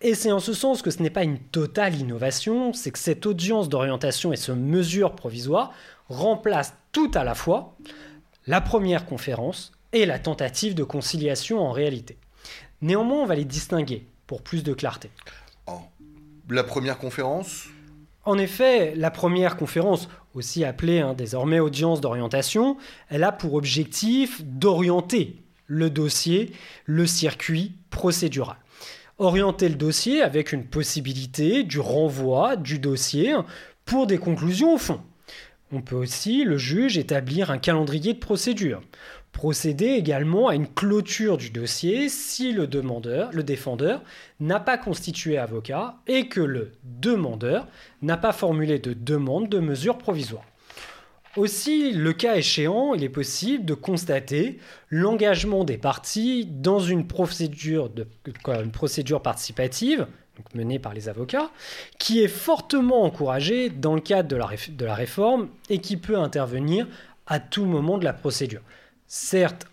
Et 0.00 0.16
c'est 0.16 0.32
en 0.32 0.40
ce 0.40 0.52
sens 0.52 0.82
que 0.82 0.90
ce 0.90 1.04
n'est 1.04 1.08
pas 1.08 1.22
une 1.22 1.38
totale 1.38 1.94
innovation, 1.94 2.72
c'est 2.72 2.90
que 2.90 2.98
cette 2.98 3.26
audience 3.26 3.68
d'orientation 3.68 4.32
et 4.32 4.36
ce 4.36 4.50
mesure 4.50 5.14
provisoire 5.14 5.72
remplace 6.08 6.74
tout 6.90 7.12
à 7.14 7.22
la 7.22 7.36
fois 7.36 7.76
la 8.48 8.60
première 8.60 9.06
conférence 9.06 9.70
et 9.92 10.06
la 10.06 10.18
tentative 10.18 10.74
de 10.74 10.84
conciliation 10.84 11.60
en 11.60 11.72
réalité. 11.72 12.16
Néanmoins, 12.80 13.22
on 13.22 13.26
va 13.26 13.34
les 13.34 13.44
distinguer 13.44 14.06
pour 14.26 14.42
plus 14.42 14.62
de 14.62 14.72
clarté. 14.72 15.10
La 16.48 16.64
première 16.64 16.98
conférence? 16.98 17.68
En 18.24 18.38
effet, 18.38 18.94
la 18.94 19.10
première 19.10 19.56
conférence, 19.56 20.08
aussi 20.34 20.64
appelée 20.64 21.00
hein, 21.00 21.14
désormais 21.14 21.60
audience 21.60 22.00
d'orientation, 22.00 22.76
elle 23.08 23.24
a 23.24 23.32
pour 23.32 23.54
objectif 23.54 24.42
d'orienter 24.44 25.42
le 25.66 25.90
dossier, 25.90 26.52
le 26.84 27.06
circuit 27.06 27.72
procédural. 27.90 28.56
Orienter 29.18 29.68
le 29.68 29.74
dossier 29.74 30.22
avec 30.22 30.52
une 30.52 30.64
possibilité 30.64 31.62
du 31.62 31.80
renvoi 31.80 32.56
du 32.56 32.78
dossier 32.78 33.34
pour 33.84 34.06
des 34.06 34.18
conclusions 34.18 34.74
au 34.74 34.78
fond. 34.78 35.00
On 35.72 35.80
peut 35.80 35.96
aussi, 35.96 36.44
le 36.44 36.58
juge, 36.58 36.98
établir 36.98 37.50
un 37.50 37.58
calendrier 37.58 38.12
de 38.12 38.18
procédure 38.18 38.82
procéder 39.32 39.86
également 39.86 40.48
à 40.48 40.54
une 40.54 40.68
clôture 40.68 41.38
du 41.38 41.50
dossier 41.50 42.08
si 42.08 42.52
le 42.52 42.66
demandeur, 42.66 43.30
le 43.32 43.42
défendeur, 43.42 44.02
n'a 44.40 44.60
pas 44.60 44.78
constitué 44.78 45.38
avocat 45.38 45.96
et 46.06 46.28
que 46.28 46.40
le 46.40 46.72
demandeur 46.84 47.66
n'a 48.02 48.16
pas 48.16 48.32
formulé 48.32 48.78
de 48.78 48.92
demande 48.92 49.48
de 49.48 49.58
mesure 49.58 49.98
provisoire. 49.98 50.44
Aussi, 51.36 51.92
le 51.92 52.12
cas 52.12 52.36
échéant, 52.36 52.92
il 52.92 53.02
est 53.02 53.08
possible 53.08 53.64
de 53.64 53.72
constater 53.72 54.58
l'engagement 54.90 55.64
des 55.64 55.78
parties 55.78 56.44
dans 56.44 56.78
une 56.78 57.06
procédure, 57.06 57.88
de, 57.88 58.06
une 58.46 58.70
procédure 58.70 59.22
participative, 59.22 60.06
menée 60.54 60.78
par 60.78 60.94
les 60.94 61.08
avocats, 61.08 61.50
qui 61.98 62.22
est 62.22 62.28
fortement 62.28 63.02
encouragée 63.04 63.68
dans 63.68 63.94
le 63.94 64.00
cadre 64.00 64.28
de 64.28 64.36
la, 64.36 64.48
de 64.68 64.84
la 64.84 64.94
réforme 64.94 65.48
et 65.68 65.78
qui 65.78 65.96
peut 65.96 66.18
intervenir 66.18 66.86
à 67.26 67.40
tout 67.40 67.64
moment 67.64 67.98
de 67.98 68.04
la 68.04 68.12
procédure. 68.12 68.62
Certes, 69.06 69.66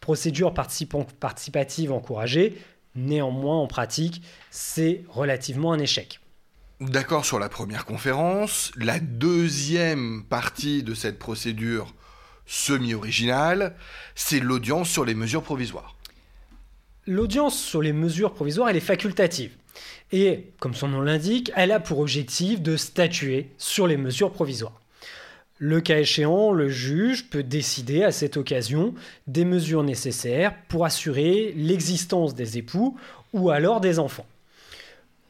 procédure 0.00 0.52
participative 0.52 1.92
encouragée, 1.92 2.58
néanmoins 2.94 3.56
en 3.56 3.66
pratique, 3.66 4.22
c'est 4.50 5.04
relativement 5.08 5.72
un 5.72 5.78
échec. 5.78 6.20
D'accord 6.80 7.24
sur 7.24 7.38
la 7.38 7.48
première 7.48 7.84
conférence. 7.84 8.72
La 8.76 8.98
deuxième 9.00 10.24
partie 10.24 10.82
de 10.82 10.92
cette 10.92 11.18
procédure 11.18 11.94
semi-originale, 12.46 13.76
c'est 14.14 14.40
l'audience 14.40 14.90
sur 14.90 15.04
les 15.04 15.14
mesures 15.14 15.42
provisoires. 15.42 15.96
L'audience 17.06 17.58
sur 17.58 17.80
les 17.80 17.92
mesures 17.92 18.34
provisoires, 18.34 18.68
elle 18.68 18.76
est 18.76 18.80
facultative. 18.80 19.52
Et, 20.16 20.44
comme 20.60 20.74
son 20.74 20.86
nom 20.86 21.00
l'indique, 21.00 21.50
elle 21.56 21.72
a 21.72 21.80
pour 21.80 21.98
objectif 21.98 22.62
de 22.62 22.76
statuer 22.76 23.48
sur 23.58 23.88
les 23.88 23.96
mesures 23.96 24.30
provisoires. 24.30 24.80
Le 25.58 25.80
cas 25.80 25.98
échéant, 25.98 26.52
le 26.52 26.68
juge 26.68 27.28
peut 27.30 27.42
décider 27.42 28.04
à 28.04 28.12
cette 28.12 28.36
occasion 28.36 28.94
des 29.26 29.44
mesures 29.44 29.82
nécessaires 29.82 30.54
pour 30.68 30.84
assurer 30.84 31.52
l'existence 31.56 32.36
des 32.36 32.58
époux 32.58 32.96
ou 33.32 33.50
alors 33.50 33.80
des 33.80 33.98
enfants. 33.98 34.26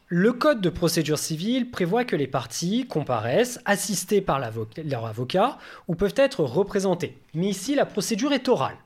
Le 0.07 0.33
Code 0.33 0.61
de 0.61 0.69
procédure 0.69 1.17
civile 1.17 1.71
prévoit 1.71 2.05
que 2.05 2.15
les 2.15 2.27
parties 2.27 2.85
comparaissent 2.85 3.59
assistées 3.65 4.21
par 4.21 4.39
leur 4.39 5.05
avocat 5.07 5.57
ou 5.87 5.95
peuvent 5.95 6.13
être 6.15 6.43
représentées. 6.43 7.17
Mais 7.33 7.47
ici, 7.47 7.73
la 7.73 7.87
procédure 7.87 8.33
est 8.33 8.47
orale. 8.49 8.77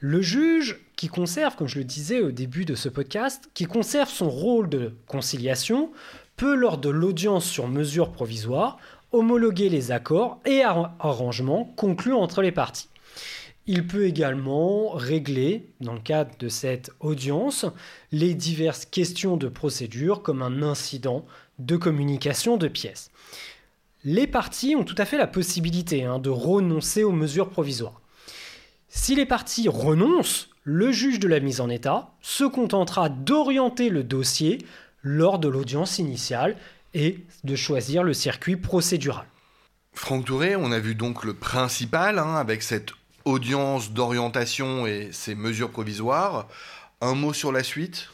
Le 0.00 0.20
juge, 0.20 0.80
qui 0.96 1.08
conserve, 1.08 1.56
comme 1.56 1.68
je 1.68 1.78
le 1.78 1.84
disais 1.84 2.20
au 2.20 2.30
début 2.30 2.64
de 2.64 2.74
ce 2.74 2.88
podcast, 2.88 3.48
qui 3.54 3.64
conserve 3.64 4.08
son 4.08 4.28
rôle 4.28 4.68
de 4.68 4.92
conciliation, 5.06 5.90
peut, 6.36 6.54
lors 6.54 6.78
de 6.78 6.90
l'audience 6.90 7.46
sur 7.46 7.68
mesure 7.68 8.12
provisoire, 8.12 8.78
homologuer 9.12 9.68
les 9.68 9.92
accords 9.92 10.40
et 10.44 10.62
arrangements 10.62 11.72
conclus 11.76 12.12
entre 12.12 12.42
les 12.42 12.52
parties. 12.52 12.88
Il 13.66 13.86
peut 13.86 14.04
également 14.04 14.90
régler, 14.90 15.70
dans 15.80 15.94
le 15.94 16.00
cadre 16.00 16.36
de 16.38 16.48
cette 16.48 16.90
audience, 17.00 17.64
les 18.12 18.34
diverses 18.34 18.84
questions 18.84 19.38
de 19.38 19.48
procédure 19.48 20.22
comme 20.22 20.42
un 20.42 20.62
incident 20.62 21.24
de 21.58 21.76
communication 21.76 22.58
de 22.58 22.68
pièces. 22.68 23.10
Les 24.04 24.26
parties 24.26 24.76
ont 24.76 24.84
tout 24.84 24.96
à 24.98 25.06
fait 25.06 25.16
la 25.16 25.26
possibilité 25.26 26.04
hein, 26.04 26.18
de 26.18 26.28
renoncer 26.28 27.04
aux 27.04 27.12
mesures 27.12 27.48
provisoires. 27.48 28.02
Si 28.96 29.14
les 29.14 29.26
parties 29.26 29.68
renoncent, 29.68 30.48
le 30.62 30.92
juge 30.92 31.18
de 31.18 31.28
la 31.28 31.40
mise 31.40 31.60
en 31.60 31.68
état 31.68 32.12
se 32.22 32.44
contentera 32.44 33.10
d'orienter 33.10 33.90
le 33.90 34.02
dossier 34.02 34.64
lors 35.02 35.38
de 35.38 35.48
l'audience 35.48 35.98
initiale 35.98 36.56
et 36.94 37.18
de 37.42 37.56
choisir 37.56 38.02
le 38.04 38.14
circuit 38.14 38.56
procédural. 38.56 39.26
Franck 39.92 40.24
Touré, 40.24 40.56
on 40.56 40.72
a 40.72 40.78
vu 40.78 40.94
donc 40.94 41.24
le 41.24 41.34
principal 41.34 42.18
hein, 42.18 42.36
avec 42.36 42.62
cette 42.62 42.92
audience 43.24 43.90
d'orientation 43.90 44.86
et 44.86 45.10
ces 45.12 45.34
mesures 45.34 45.70
provisoires. 45.70 46.46
Un 47.00 47.14
mot 47.14 47.34
sur 47.34 47.52
la 47.52 47.64
suite? 47.64 48.08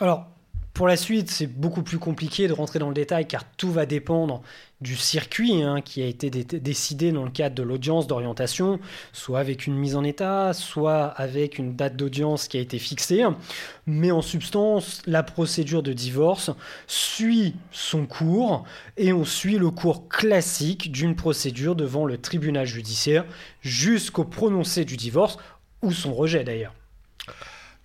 Alors, 0.00 0.26
Pour 0.74 0.88
la 0.88 0.96
suite, 0.96 1.30
c'est 1.30 1.46
beaucoup 1.46 1.84
plus 1.84 2.00
compliqué 2.00 2.48
de 2.48 2.52
rentrer 2.52 2.80
dans 2.80 2.88
le 2.88 2.94
détail 2.94 3.28
car 3.28 3.44
tout 3.44 3.70
va 3.70 3.86
dépendre 3.86 4.42
du 4.80 4.96
circuit 4.96 5.62
hein, 5.62 5.80
qui 5.80 6.02
a 6.02 6.06
été 6.06 6.30
décidé 6.30 7.12
dans 7.12 7.22
le 7.22 7.30
cadre 7.30 7.54
de 7.54 7.62
l'audience 7.62 8.08
d'orientation, 8.08 8.80
soit 9.12 9.38
avec 9.38 9.68
une 9.68 9.76
mise 9.76 9.94
en 9.94 10.02
état, 10.02 10.52
soit 10.52 11.04
avec 11.04 11.58
une 11.58 11.76
date 11.76 11.94
d'audience 11.94 12.48
qui 12.48 12.58
a 12.58 12.60
été 12.60 12.80
fixée. 12.80 13.22
Mais 13.86 14.10
en 14.10 14.20
substance, 14.20 15.00
la 15.06 15.22
procédure 15.22 15.84
de 15.84 15.92
divorce 15.92 16.50
suit 16.88 17.54
son 17.70 18.06
cours 18.06 18.64
et 18.96 19.12
on 19.12 19.24
suit 19.24 19.58
le 19.58 19.70
cours 19.70 20.08
classique 20.08 20.90
d'une 20.90 21.14
procédure 21.14 21.76
devant 21.76 22.04
le 22.04 22.18
tribunal 22.18 22.66
judiciaire 22.66 23.24
jusqu'au 23.60 24.24
prononcé 24.24 24.84
du 24.84 24.96
divorce 24.96 25.38
ou 25.82 25.92
son 25.92 26.12
rejet 26.12 26.42
d'ailleurs. 26.42 26.74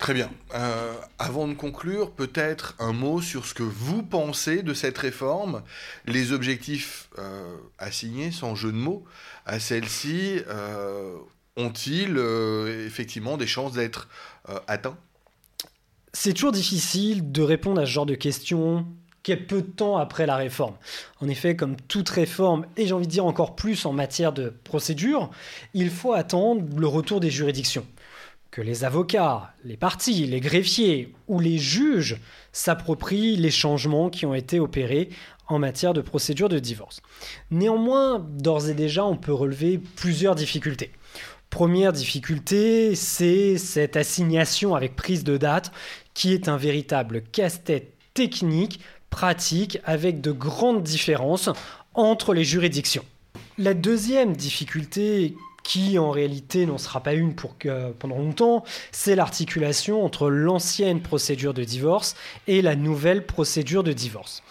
Très 0.00 0.14
bien. 0.14 0.30
Euh, 0.54 0.94
avant 1.18 1.46
de 1.46 1.52
conclure, 1.52 2.10
peut-être 2.10 2.74
un 2.78 2.94
mot 2.94 3.20
sur 3.20 3.44
ce 3.44 3.52
que 3.52 3.62
vous 3.62 4.02
pensez 4.02 4.62
de 4.62 4.72
cette 4.72 4.96
réforme, 4.96 5.62
les 6.06 6.32
objectifs 6.32 7.10
euh, 7.18 7.54
assignés, 7.78 8.32
sans 8.32 8.54
jeu 8.54 8.72
de 8.72 8.78
mots, 8.78 9.04
à 9.44 9.60
celle-ci, 9.60 10.40
euh, 10.48 11.16
ont-ils 11.58 12.16
effectivement 12.86 13.36
des 13.36 13.46
chances 13.46 13.72
d'être 13.72 14.08
atteints? 14.66 14.96
C'est 16.14 16.32
toujours 16.32 16.52
difficile 16.52 17.30
de 17.30 17.42
répondre 17.42 17.82
à 17.82 17.84
ce 17.84 17.90
genre 17.90 18.06
de 18.06 18.14
questions 18.14 18.86
quel 19.22 19.46
peu 19.46 19.60
de 19.60 19.66
temps 19.66 19.98
après 19.98 20.24
la 20.24 20.36
réforme. 20.36 20.76
En 21.20 21.28
effet, 21.28 21.56
comme 21.56 21.76
toute 21.76 22.08
réforme, 22.08 22.64
et 22.78 22.86
j'ai 22.86 22.94
envie 22.94 23.06
de 23.06 23.12
dire 23.12 23.26
encore 23.26 23.54
plus 23.54 23.84
en 23.84 23.92
matière 23.92 24.32
de 24.32 24.48
procédure, 24.64 25.30
il 25.74 25.90
faut 25.90 26.14
attendre 26.14 26.62
le 26.74 26.86
retour 26.86 27.20
des 27.20 27.30
juridictions 27.30 27.86
que 28.50 28.60
les 28.60 28.84
avocats, 28.84 29.54
les 29.64 29.76
partis, 29.76 30.26
les 30.26 30.40
greffiers 30.40 31.14
ou 31.28 31.38
les 31.38 31.58
juges 31.58 32.18
s'approprient 32.52 33.36
les 33.36 33.50
changements 33.50 34.10
qui 34.10 34.26
ont 34.26 34.34
été 34.34 34.58
opérés 34.58 35.10
en 35.46 35.58
matière 35.58 35.94
de 35.94 36.00
procédure 36.00 36.48
de 36.48 36.58
divorce. 36.58 37.00
Néanmoins, 37.50 38.18
d'ores 38.18 38.68
et 38.68 38.74
déjà, 38.74 39.04
on 39.04 39.16
peut 39.16 39.32
relever 39.32 39.78
plusieurs 39.78 40.34
difficultés. 40.34 40.90
Première 41.48 41.92
difficulté, 41.92 42.94
c'est 42.94 43.58
cette 43.58 43.96
assignation 43.96 44.74
avec 44.74 44.94
prise 44.94 45.24
de 45.24 45.36
date 45.36 45.72
qui 46.14 46.32
est 46.32 46.48
un 46.48 46.56
véritable 46.56 47.22
casse-tête 47.22 47.92
technique, 48.14 48.80
pratique, 49.10 49.78
avec 49.84 50.20
de 50.20 50.30
grandes 50.30 50.82
différences 50.82 51.50
entre 51.94 52.34
les 52.34 52.44
juridictions. 52.44 53.04
La 53.58 53.74
deuxième 53.74 54.36
difficulté 54.36 55.34
qui 55.62 55.98
en 55.98 56.10
réalité 56.10 56.66
n'en 56.66 56.78
sera 56.78 57.02
pas 57.02 57.14
une 57.14 57.34
pendant 57.34 58.18
longtemps, 58.18 58.64
c'est 58.92 59.14
l'articulation 59.14 60.04
entre 60.04 60.28
l'ancienne 60.28 61.00
procédure 61.00 61.54
de 61.54 61.64
divorce 61.64 62.16
et 62.46 62.62
la 62.62 62.76
nouvelle 62.76 63.26
procédure 63.26 63.82
de 63.82 63.92
divorce. 63.92 64.42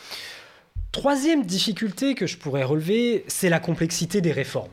Troisième 0.91 1.45
difficulté 1.45 2.15
que 2.15 2.25
je 2.25 2.37
pourrais 2.37 2.63
relever, 2.63 3.23
c'est 3.27 3.49
la 3.49 3.59
complexité 3.59 4.21
des 4.21 4.31
réformes. 4.31 4.71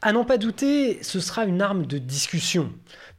À 0.00 0.12
n'en 0.12 0.24
pas 0.24 0.38
douter, 0.38 1.02
ce 1.02 1.18
sera 1.18 1.44
une 1.44 1.62
arme 1.62 1.86
de 1.86 1.98
discussion 1.98 2.70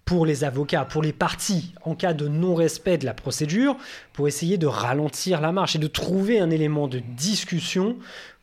pour 0.06 0.26
les 0.26 0.44
avocats, 0.44 0.86
pour 0.86 1.02
les 1.02 1.14
parties, 1.14 1.74
en 1.82 1.96
cas 1.96 2.14
de 2.14 2.28
non-respect 2.28 3.00
de 3.00 3.06
la 3.06 3.16
procédure, 3.16 3.76
pour 4.14 4.28
essayer 4.28 4.58
de 4.58 4.68
ralentir 4.68 5.42
la 5.42 5.52
marche 5.52 5.76
et 5.76 5.80
de 5.80 5.88
trouver 5.88 6.40
un 6.40 6.52
élément 6.52 6.88
de 6.88 7.00
discussion 7.00 7.98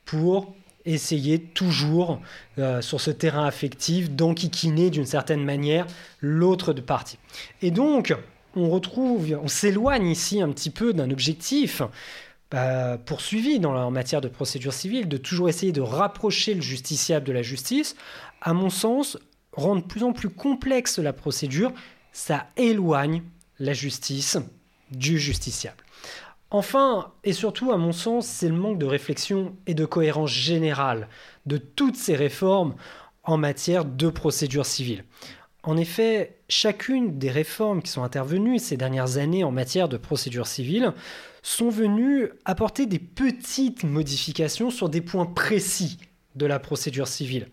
pour 0.05 0.55
essayer 0.85 1.39
toujours 1.39 2.21
euh, 2.59 2.81
sur 2.81 3.01
ce 3.01 3.11
terrain 3.11 3.47
affectif 3.47 4.11
d'enquiquiner 4.11 4.91
d'une 4.91 5.07
certaine 5.07 5.45
manière 5.45 5.87
l'autre 6.21 6.73
de 6.73 6.81
partie. 6.81 7.19
Et 7.61 7.71
donc, 7.71 8.15
on 8.57 8.69
retrouve, 8.69 9.39
on 9.43 9.49
s'éloigne 9.49 10.09
ici 10.09 10.41
un 10.41 10.51
petit 10.51 10.71
peu 10.71 10.93
d'un 10.93 11.11
objectif 11.11 11.83
bah, 12.51 12.99
poursuivi 12.99 13.59
dans 13.61 13.75
en 13.75 13.91
matière 13.91 14.21
de 14.21 14.29
procédure 14.29 14.75
civile, 14.75 15.09
de 15.09 15.17
toujours 15.17 15.49
essayer 15.49 15.73
de 15.73 15.81
rapprocher 15.81 16.55
le 16.55 16.61
justiciable 16.61 17.27
de 17.27 17.33
la 17.33 17.43
justice. 17.43 17.97
À 18.43 18.53
mon 18.53 18.69
sens, 18.69 19.19
rendre 19.53 19.87
plus 19.87 20.03
en 20.03 20.13
plus 20.13 20.29
complexe 20.29 20.99
la 20.99 21.13
procédure, 21.13 21.73
ça 22.13 22.47
éloigne 22.57 23.23
la 23.59 23.73
justice 23.73 24.39
du 24.91 25.19
justiciable. 25.19 25.83
Enfin, 26.55 27.15
et 27.25 27.33
surtout 27.33 27.73
à 27.73 27.79
mon 27.79 27.93
sens, 27.93 28.27
c'est 28.27 28.51
le 28.51 28.55
manque 28.55 28.79
de 28.79 28.85
réflexion 28.85 29.57
et 29.67 29.73
de 29.73 29.87
cohérence 29.87 30.31
générale 30.31 31.09
de 31.47 31.57
toutes 31.57 31.97
ces 31.97 32.15
réformes 32.15 32.75
en 33.25 33.39
matière 33.39 33.87
de 33.87 34.11
procédure 34.11 34.67
civile. 34.67 35.05
En 35.63 35.79
effet, 35.79 36.37
chacune 36.51 37.19
des 37.19 37.31
réformes 37.31 37.81
qui 37.81 37.91
sont 37.91 38.03
intervenues 38.03 38.59
ces 38.59 38.77
dernières 38.77 39.17
années 39.17 39.45
en 39.45 39.51
matière 39.51 39.89
de 39.89 39.97
procédure 39.97 40.47
civile 40.47 40.93
sont 41.41 41.71
venues 41.71 42.29
apporter 42.45 42.85
des 42.85 42.99
petites 42.99 43.83
modifications 43.85 44.69
sur 44.71 44.91
des 44.91 45.01
points 45.01 45.25
précis 45.25 45.97
de 46.35 46.45
la 46.45 46.59
procédure 46.59 47.09
civile. 47.09 47.49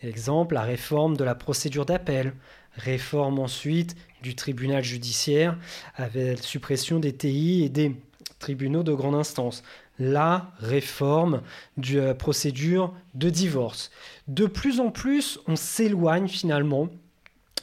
Exemple, 0.00 0.54
la 0.54 0.62
réforme 0.62 1.18
de 1.18 1.24
la 1.24 1.34
procédure 1.34 1.84
d'appel, 1.84 2.32
réforme 2.72 3.40
ensuite 3.40 3.94
du 4.22 4.34
tribunal 4.34 4.82
judiciaire 4.82 5.58
avec 5.96 6.38
la 6.38 6.42
suppression 6.42 6.98
des 6.98 7.12
TI 7.12 7.64
et 7.64 7.68
des 7.68 7.94
tribunaux 8.38 8.82
de 8.82 8.92
grande 8.92 9.14
instance, 9.14 9.62
la 9.98 10.52
réforme 10.60 11.42
de 11.76 11.98
la 11.98 12.14
procédure 12.14 12.94
de 13.14 13.30
divorce. 13.30 13.90
De 14.26 14.46
plus 14.46 14.80
en 14.80 14.90
plus, 14.90 15.38
on 15.46 15.56
s'éloigne 15.56 16.28
finalement 16.28 16.88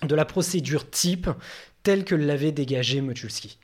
de 0.03 0.15
la 0.15 0.25
procédure 0.25 0.89
type 0.89 1.29
telle 1.83 2.03
que 2.03 2.15
l'avait 2.15 2.51
dégagée 2.51 3.01
Motulski. 3.01 3.57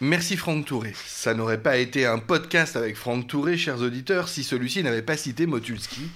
Merci 0.00 0.36
Franck 0.36 0.66
Touré. 0.66 0.92
Ça 1.06 1.34
n'aurait 1.34 1.62
pas 1.62 1.76
été 1.76 2.04
un 2.04 2.18
podcast 2.18 2.76
avec 2.76 2.96
Franck 2.96 3.28
Touré, 3.28 3.56
chers 3.56 3.80
auditeurs, 3.80 4.28
si 4.28 4.42
celui-ci 4.42 4.82
n'avait 4.82 5.02
pas 5.02 5.16
cité 5.16 5.46
Motulski. 5.46 6.10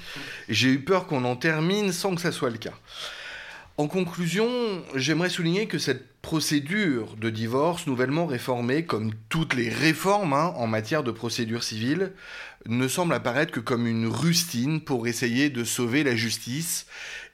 J'ai 0.48 0.68
eu 0.68 0.80
peur 0.80 1.06
qu'on 1.06 1.24
en 1.24 1.36
termine 1.36 1.92
sans 1.92 2.14
que 2.14 2.20
ça 2.20 2.32
soit 2.32 2.50
le 2.50 2.58
cas. 2.58 2.74
En 3.78 3.86
conclusion, 3.86 4.82
j'aimerais 4.96 5.28
souligner 5.28 5.68
que 5.68 5.78
cette 5.78 6.20
procédure 6.20 7.14
de 7.14 7.30
divorce 7.30 7.86
nouvellement 7.86 8.26
réformée, 8.26 8.84
comme 8.84 9.12
toutes 9.28 9.54
les 9.54 9.68
réformes 9.68 10.32
hein, 10.32 10.52
en 10.56 10.66
matière 10.66 11.04
de 11.04 11.12
procédure 11.12 11.62
civile, 11.62 12.12
ne 12.66 12.88
semble 12.88 13.14
apparaître 13.14 13.52
que 13.52 13.60
comme 13.60 13.86
une 13.86 14.08
rustine 14.08 14.80
pour 14.80 15.06
essayer 15.06 15.48
de 15.48 15.62
sauver 15.62 16.02
la 16.02 16.16
justice 16.16 16.86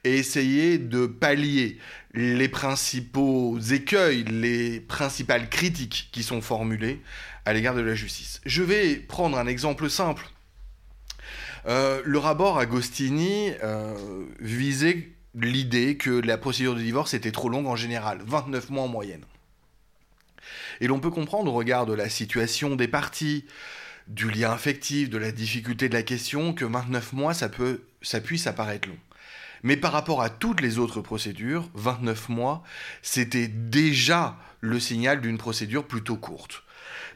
et 0.03 0.19
essayer 0.19 0.77
de 0.77 1.07
pallier 1.07 1.79
les 2.13 2.47
principaux 2.47 3.57
écueils, 3.57 4.23
les 4.25 4.79
principales 4.79 5.49
critiques 5.49 6.09
qui 6.11 6.21
sont 6.21 6.41
formulées 6.41 7.01
à 7.45 7.53
l'égard 7.53 7.73
de 7.73 7.81
la 7.81 7.95
justice. 7.95 8.39
Je 8.45 8.61
vais 8.61 8.97
prendre 8.97 9.39
un 9.39 9.47
exemple 9.47 9.89
simple. 9.89 10.29
Euh, 11.65 12.03
le 12.05 12.19
rapport 12.19 12.59
Agostini 12.59 13.49
euh, 13.63 13.95
visait 14.39 15.14
l'idée 15.35 15.97
que 15.97 16.09
la 16.09 16.37
procédure 16.37 16.75
de 16.75 16.81
divorce 16.81 17.13
était 17.13 17.31
trop 17.31 17.49
longue 17.49 17.67
en 17.67 17.75
général, 17.75 18.19
29 18.25 18.69
mois 18.69 18.83
en 18.83 18.87
moyenne. 18.87 19.25
Et 20.81 20.87
l'on 20.87 20.99
peut 20.99 21.09
comprendre 21.09 21.51
au 21.51 21.55
regard 21.55 21.85
de 21.85 21.93
la 21.93 22.09
situation 22.09 22.75
des 22.75 22.87
parties, 22.87 23.45
du 24.07 24.29
lien 24.29 24.51
affectif, 24.51 25.09
de 25.09 25.17
la 25.17 25.31
difficulté 25.31 25.89
de 25.89 25.93
la 25.93 26.03
question, 26.03 26.53
que 26.53 26.65
29 26.65 27.13
mois, 27.13 27.33
ça, 27.33 27.49
peut, 27.49 27.81
ça 28.01 28.21
puisse 28.21 28.47
apparaître 28.47 28.87
long. 28.87 28.97
Mais 29.63 29.77
par 29.77 29.91
rapport 29.91 30.21
à 30.21 30.29
toutes 30.29 30.61
les 30.61 30.77
autres 30.77 31.01
procédures, 31.01 31.69
29 31.73 32.29
mois, 32.29 32.63
c'était 33.01 33.47
déjà 33.47 34.37
le 34.61 34.79
signal 34.79 35.21
d'une 35.21 35.37
procédure 35.37 35.87
plutôt 35.87 36.17
courte. 36.17 36.63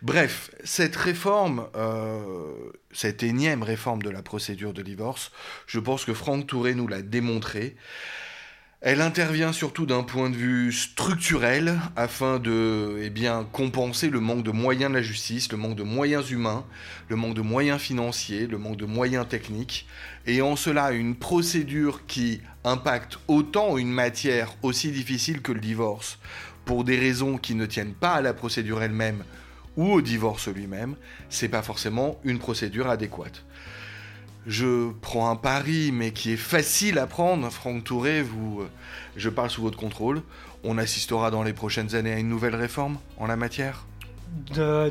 Bref, 0.01 0.49
cette 0.63 0.95
réforme, 0.95 1.67
euh, 1.75 2.53
cette 2.93 3.21
énième 3.21 3.63
réforme 3.63 4.01
de 4.01 4.09
la 4.09 4.21
procédure 4.21 4.73
de 4.73 4.81
divorce, 4.81 5.31
je 5.67 5.79
pense 5.79 6.05
que 6.05 6.13
Franck 6.13 6.47
Touré 6.47 6.73
nous 6.73 6.87
l'a 6.87 7.01
démontré. 7.01 7.75
Elle 8.79 9.01
intervient 9.01 9.51
surtout 9.51 9.85
d'un 9.85 10.03
point 10.03 10.29
de 10.29 10.37
vue 10.37 10.71
structurel 10.71 11.77
afin 11.97 12.39
de 12.39 12.97
eh 13.03 13.11
compenser 13.51 14.09
le 14.09 14.21
manque 14.21 14.43
de 14.43 14.51
moyens 14.51 14.89
de 14.89 14.95
la 14.95 15.01
justice, 15.01 15.51
le 15.51 15.57
manque 15.57 15.75
de 15.75 15.83
moyens 15.83 16.31
humains, 16.31 16.65
le 17.09 17.17
manque 17.17 17.33
de 17.33 17.41
moyens 17.41 17.81
financiers, 17.81 18.47
le 18.47 18.57
manque 18.57 18.77
de 18.77 18.85
moyens 18.85 19.27
techniques. 19.27 19.85
Et 20.25 20.41
en 20.41 20.55
cela, 20.55 20.93
une 20.93 21.15
procédure 21.15 22.05
qui 22.07 22.39
impacte 22.63 23.19
autant 23.27 23.77
une 23.77 23.91
matière 23.91 24.55
aussi 24.61 24.91
difficile 24.91 25.41
que 25.41 25.51
le 25.51 25.59
divorce, 25.59 26.17
pour 26.63 26.85
des 26.85 26.97
raisons 26.97 27.37
qui 27.37 27.55
ne 27.55 27.65
tiennent 27.65 27.93
pas 27.93 28.13
à 28.13 28.21
la 28.21 28.33
procédure 28.33 28.81
elle-même, 28.81 29.25
ou 29.77 29.91
au 29.91 30.01
divorce 30.01 30.47
lui-même, 30.47 30.95
c'est 31.29 31.49
pas 31.49 31.61
forcément 31.61 32.19
une 32.23 32.39
procédure 32.39 32.89
adéquate. 32.89 33.43
Je 34.47 34.91
prends 35.01 35.29
un 35.29 35.35
pari, 35.35 35.91
mais 35.91 36.11
qui 36.11 36.31
est 36.31 36.37
facile 36.37 36.97
à 36.97 37.07
prendre. 37.07 37.49
Franck 37.49 37.83
Touré, 37.83 38.23
vous, 38.23 38.61
euh, 38.61 38.69
je 39.15 39.29
parle 39.29 39.49
sous 39.49 39.61
votre 39.61 39.77
contrôle. 39.77 40.21
On 40.63 40.77
assistera 40.77 41.29
dans 41.29 41.43
les 41.43 41.53
prochaines 41.53 41.93
années 41.95 42.13
à 42.13 42.19
une 42.19 42.29
nouvelle 42.29 42.55
réforme 42.55 42.97
en 43.17 43.27
la 43.27 43.35
matière? 43.35 43.85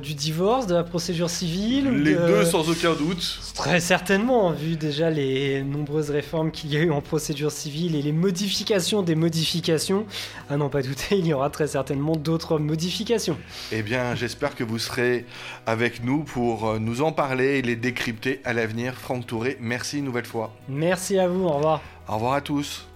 Du 0.02 0.14
divorce, 0.14 0.66
de 0.66 0.74
la 0.74 0.84
procédure 0.84 1.30
civile 1.30 1.90
Les 1.90 2.14
deux 2.14 2.44
sans 2.44 2.68
aucun 2.68 2.94
doute. 2.94 3.40
Très 3.54 3.80
certainement, 3.80 4.52
vu 4.52 4.76
déjà 4.76 5.10
les 5.10 5.62
nombreuses 5.62 6.10
réformes 6.10 6.50
qu'il 6.50 6.72
y 6.72 6.76
a 6.76 6.80
eu 6.80 6.90
en 6.90 7.00
procédure 7.00 7.50
civile 7.50 7.96
et 7.96 8.02
les 8.02 8.12
modifications 8.12 9.02
des 9.02 9.14
modifications. 9.14 10.06
À 10.48 10.56
n'en 10.56 10.68
pas 10.68 10.82
douter, 10.82 11.18
il 11.18 11.26
y 11.26 11.32
aura 11.32 11.50
très 11.50 11.68
certainement 11.68 12.14
d'autres 12.14 12.58
modifications. 12.58 13.36
Eh 13.72 13.82
bien, 13.82 14.14
j'espère 14.14 14.54
que 14.54 14.64
vous 14.64 14.78
serez 14.78 15.26
avec 15.66 16.04
nous 16.04 16.22
pour 16.22 16.68
euh, 16.68 16.78
nous 16.78 17.02
en 17.02 17.12
parler 17.12 17.58
et 17.58 17.62
les 17.62 17.76
décrypter 17.76 18.40
à 18.44 18.52
l'avenir. 18.52 18.94
Franck 18.94 19.26
Touré, 19.26 19.56
merci 19.60 19.98
une 19.98 20.04
nouvelle 20.04 20.26
fois. 20.26 20.54
Merci 20.68 21.18
à 21.18 21.26
vous, 21.26 21.44
au 21.44 21.52
revoir. 21.52 21.80
Au 22.08 22.14
revoir 22.14 22.34
à 22.34 22.40
tous. 22.40 22.86